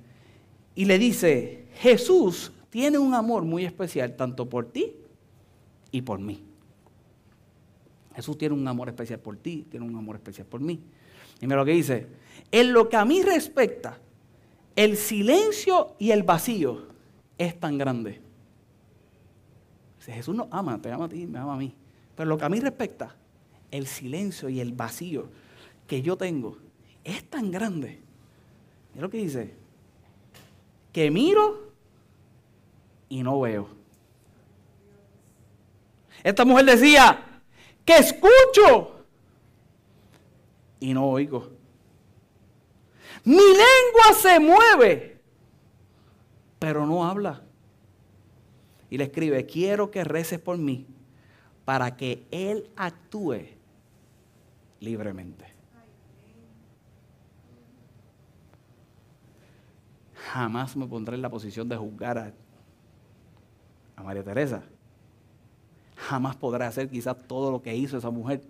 [0.74, 4.94] y le dice, Jesús tiene un amor muy especial tanto por ti
[5.90, 6.42] y por mí.
[8.14, 10.80] Jesús tiene un amor especial por ti, tiene un amor especial por mí.
[11.38, 12.06] Y mira lo que dice,
[12.50, 13.98] en lo que a mí respecta,
[14.74, 16.86] el silencio y el vacío
[17.36, 18.22] es tan grande.
[20.00, 21.74] Jesús nos ama, te ama a ti, me ama a mí.
[22.16, 23.14] Pero lo que a mí respecta,
[23.70, 25.28] el silencio y el vacío
[25.86, 26.56] que yo tengo
[27.04, 28.00] es tan grande.
[28.94, 29.54] Mira lo que dice.
[30.92, 31.72] Que miro
[33.10, 33.68] y no veo.
[36.24, 37.42] Esta mujer decía,
[37.84, 39.04] que escucho
[40.80, 41.50] y no oigo.
[43.24, 45.20] Mi lengua se mueve,
[46.58, 47.42] pero no habla.
[48.88, 50.86] Y le escribe, quiero que reces por mí
[51.66, 53.40] para que Él actúe
[54.78, 55.44] libremente.
[60.14, 62.18] Jamás me pondré en la posición de juzgar
[63.96, 64.62] a, María Teresa.
[65.96, 68.42] Jamás podré hacer quizás todo lo que hizo esa mujer.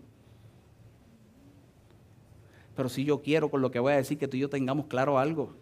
[2.75, 4.87] Pero si yo quiero con lo que voy a decir que tú y yo tengamos
[4.87, 5.55] claro algo.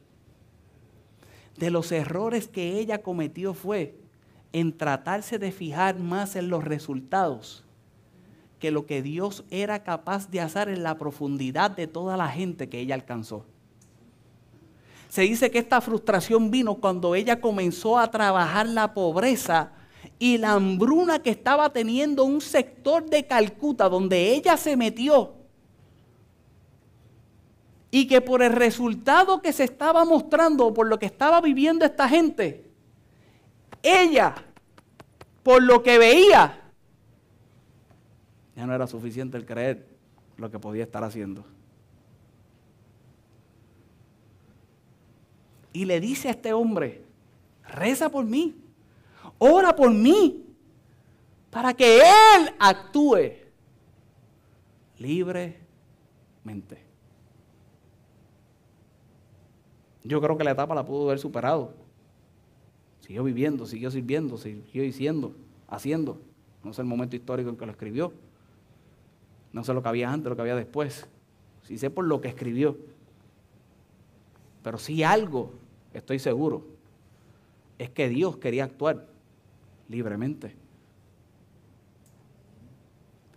[1.56, 4.03] De los errores que ella cometió fue
[4.54, 7.64] en tratarse de fijar más en los resultados
[8.60, 12.68] que lo que Dios era capaz de hacer en la profundidad de toda la gente
[12.68, 13.44] que ella alcanzó.
[15.08, 19.72] Se dice que esta frustración vino cuando ella comenzó a trabajar la pobreza
[20.20, 25.34] y la hambruna que estaba teniendo un sector de Calcuta donde ella se metió.
[27.90, 32.08] Y que por el resultado que se estaba mostrando, por lo que estaba viviendo esta
[32.08, 32.63] gente,
[33.84, 34.34] ella,
[35.42, 36.60] por lo que veía,
[38.56, 39.86] ya no era suficiente el creer
[40.36, 41.44] lo que podía estar haciendo.
[45.72, 47.04] Y le dice a este hombre,
[47.68, 48.56] reza por mí,
[49.38, 50.46] ora por mí,
[51.50, 53.32] para que Él actúe
[54.98, 55.64] libremente.
[60.04, 61.83] Yo creo que la etapa la pudo haber superado.
[63.04, 65.36] Siguió viviendo, siguió sirviendo, siguió diciendo,
[65.68, 66.22] haciendo.
[66.62, 68.14] No sé el momento histórico en que lo escribió.
[69.52, 71.06] No sé lo que había antes, lo que había después.
[71.64, 72.78] Sí sé por lo que escribió.
[74.62, 75.52] Pero sí algo,
[75.92, 76.64] estoy seguro,
[77.78, 79.06] es que Dios quería actuar
[79.90, 80.54] libremente.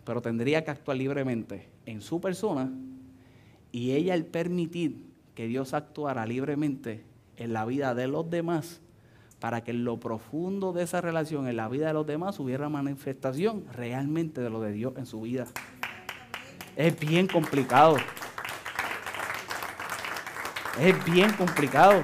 [0.05, 2.71] Pero tendría que actuar libremente en su persona
[3.73, 5.03] y ella al permitir
[5.35, 7.03] que Dios actuara libremente
[7.35, 8.79] en la vida de los demás,
[9.39, 12.69] para que en lo profundo de esa relación, en la vida de los demás, hubiera
[12.69, 15.45] manifestación realmente de lo de Dios en su vida.
[16.75, 17.97] Es bien complicado.
[20.79, 22.03] Es bien complicado.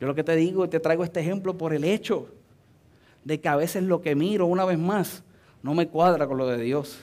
[0.00, 2.28] Yo lo que te digo, te traigo este ejemplo por el hecho
[3.24, 5.22] de que a veces lo que miro una vez más
[5.62, 6.98] no me cuadra con lo de Dios.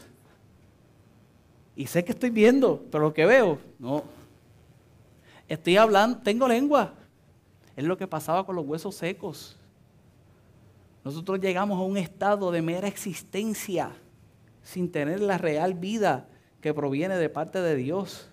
[1.76, 4.04] Y sé que estoy viendo, pero lo que veo, no.
[5.48, 6.94] Estoy hablando, tengo lengua.
[7.80, 9.56] Es lo que pasaba con los huesos secos.
[11.06, 13.94] Nosotros llegamos a un estado de mera existencia
[14.62, 16.28] sin tener la real vida
[16.60, 18.28] que proviene de parte de Dios.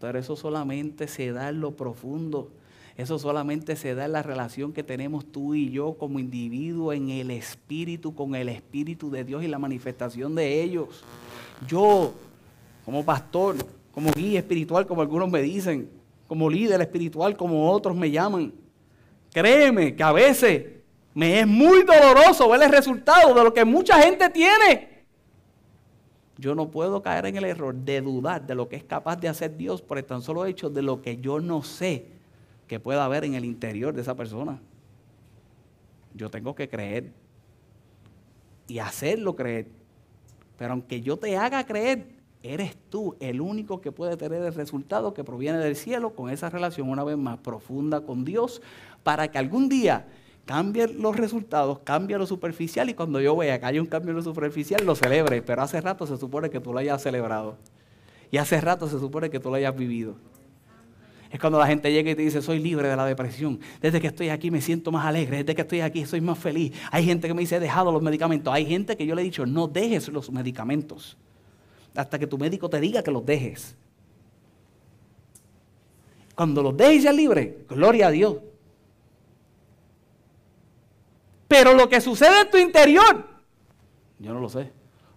[0.00, 2.52] Pero eso solamente se da en lo profundo.
[2.96, 7.08] Eso solamente se da en la relación que tenemos tú y yo como individuo en
[7.08, 11.02] el Espíritu, con el Espíritu de Dios y la manifestación de ellos.
[11.66, 12.12] Yo,
[12.84, 13.56] como pastor,
[13.92, 15.97] como guía espiritual, como algunos me dicen,
[16.28, 18.52] como líder espiritual, como otros me llaman,
[19.32, 20.66] créeme que a veces
[21.14, 24.98] me es muy doloroso ver el resultado de lo que mucha gente tiene.
[26.36, 29.26] Yo no puedo caer en el error de dudar de lo que es capaz de
[29.26, 32.06] hacer Dios por el tan solo hecho de lo que yo no sé
[32.68, 34.60] que pueda haber en el interior de esa persona.
[36.14, 37.10] Yo tengo que creer
[38.68, 39.66] y hacerlo creer.
[40.56, 42.17] Pero aunque yo te haga creer,
[42.52, 46.50] eres tú el único que puede tener el resultado que proviene del cielo con esa
[46.50, 48.62] relación una vez más profunda con Dios
[49.02, 50.06] para que algún día
[50.48, 54.16] cambie los resultados, cambie lo superficial y cuando yo vea que hay un cambio en
[54.16, 55.42] lo superficial, lo celebre.
[55.42, 57.56] Pero hace rato se supone que tú lo hayas celebrado.
[58.30, 60.16] Y hace rato se supone que tú lo hayas vivido.
[61.30, 63.60] Es cuando la gente llega y te dice, soy libre de la depresión.
[63.82, 65.38] Desde que estoy aquí me siento más alegre.
[65.38, 66.72] Desde que estoy aquí soy más feliz.
[66.90, 68.52] Hay gente que me dice, he dejado los medicamentos.
[68.52, 71.18] Hay gente que yo le he dicho, no dejes los medicamentos.
[71.98, 73.74] Hasta que tu médico te diga que los dejes.
[76.36, 78.36] Cuando los dejes ya libre, gloria a Dios.
[81.48, 83.26] Pero lo que sucede en tu interior,
[84.20, 84.70] yo no lo sé,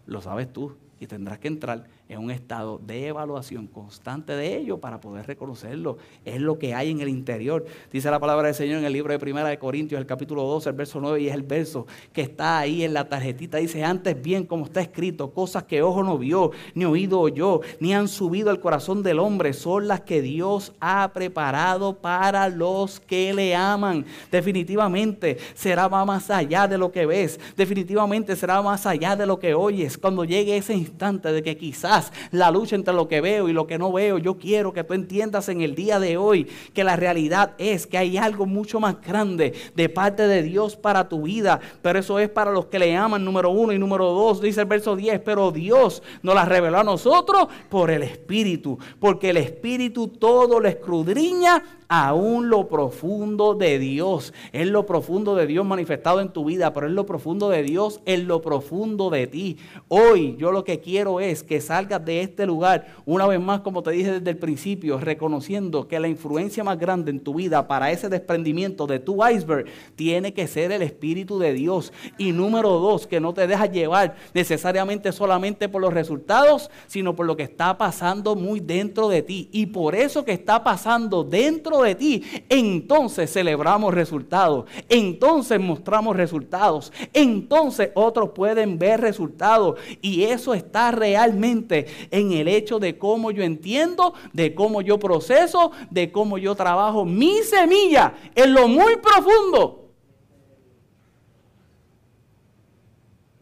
[0.08, 4.80] lo sabes tú y tendrás que entrar en un estado de evaluación constante de ello
[4.80, 5.98] para poder reconocerlo.
[6.26, 7.66] Es lo que hay en el interior.
[7.90, 10.70] Dice la palabra del Señor en el libro de Primera de Corintios, el capítulo 12,
[10.70, 13.60] el verso 9, y es el verso que está ahí en la tarjetita.
[13.60, 17.94] Dice, antes bien, como está escrito, cosas que ojo no vio, ni oído oyó, ni
[17.94, 23.34] han subido al corazón del hombre, son las que Dios ha preparado para los que
[23.34, 24.06] le aman.
[24.30, 27.40] Definitivamente será más allá de lo que ves.
[27.56, 29.98] Definitivamente será más allá de lo que oyes.
[29.98, 32.01] Cuando llegue ese instante de que quizás
[32.32, 34.18] la lucha entre lo que veo y lo que no veo.
[34.18, 37.98] Yo quiero que tú entiendas en el día de hoy que la realidad es que
[37.98, 41.60] hay algo mucho más grande de parte de Dios para tu vida.
[41.82, 44.42] Pero eso es para los que le aman, número uno y número dos.
[44.42, 48.78] Dice el verso 10, pero Dios nos la reveló a nosotros por el Espíritu.
[49.00, 51.64] Porque el Espíritu todo lo escudriña
[51.94, 54.34] aún lo profundo de Dios.
[54.54, 58.00] Es lo profundo de Dios manifestado en tu vida, pero es lo profundo de Dios
[58.06, 59.58] en lo profundo de ti.
[59.90, 63.84] Hoy yo lo que quiero es que salgas de este lugar, una vez más, como
[63.84, 67.92] te dije desde el principio, reconociendo que la influencia más grande en tu vida para
[67.92, 69.66] ese desprendimiento de tu iceberg
[69.98, 71.92] tiene que ser el Espíritu de Dios.
[72.18, 77.26] Y número dos, que no te dejas llevar necesariamente solamente por los resultados, sino por
[77.26, 79.50] lo que está pasando muy dentro de ti.
[79.52, 86.92] Y por eso que está pasando dentro de ti, entonces celebramos resultados, entonces mostramos resultados,
[87.14, 89.80] entonces otros pueden ver resultados.
[90.02, 95.72] Y eso está realmente en el hecho de cómo yo entiendo, de cómo yo proceso,
[95.90, 99.90] de cómo yo trabajo mi semilla en lo muy profundo.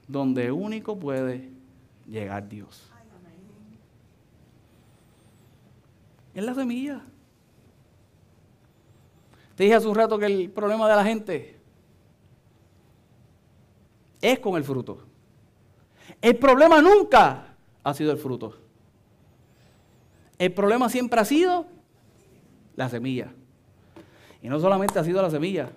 [0.08, 1.50] Donde único puede
[2.08, 2.90] llegar Dios.
[6.34, 7.02] Es la semilla.
[9.60, 11.60] Te dije hace un rato que el problema de la gente
[14.22, 15.00] es con el fruto.
[16.22, 18.56] El problema nunca ha sido el fruto.
[20.38, 21.66] El problema siempre ha sido
[22.78, 23.34] la semilla.
[24.42, 25.74] Y no solamente ha sido la semilla.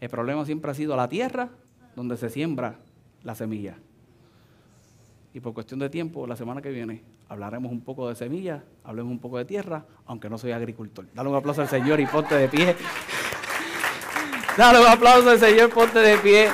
[0.00, 1.50] El problema siempre ha sido la tierra
[1.96, 2.78] donde se siembra
[3.24, 3.76] la semilla.
[5.32, 9.10] Y por cuestión de tiempo, la semana que viene hablaremos un poco de semillas, hablemos
[9.12, 11.06] un poco de tierra, aunque no soy agricultor.
[11.14, 12.76] Dale un aplauso al Señor y ponte de pie.
[14.56, 16.50] Dale un aplauso al Señor, ponte de pie.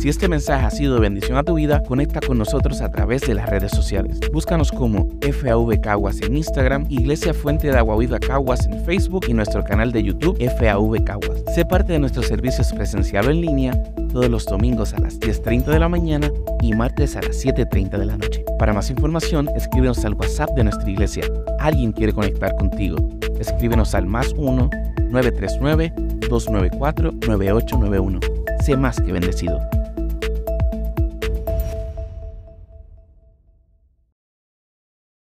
[0.00, 3.20] Si este mensaje ha sido de bendición a tu vida, conecta con nosotros a través
[3.20, 4.18] de las redes sociales.
[4.32, 9.34] Búscanos como FAV Caguas en Instagram, Iglesia Fuente de Agua Viva Caguas en Facebook y
[9.34, 11.44] nuestro canal de YouTube FAV Caguas.
[11.54, 13.74] Sé parte de nuestros servicios presencial en línea
[14.10, 16.32] todos los domingos a las 10.30 de la mañana
[16.62, 18.42] y martes a las 7.30 de la noche.
[18.58, 21.24] Para más información, escríbenos al WhatsApp de nuestra iglesia.
[21.58, 22.96] Alguien quiere conectar contigo.
[23.38, 24.70] Escríbenos al más 1
[25.10, 28.20] 939 294 9891.
[28.64, 29.60] Sé más que bendecido.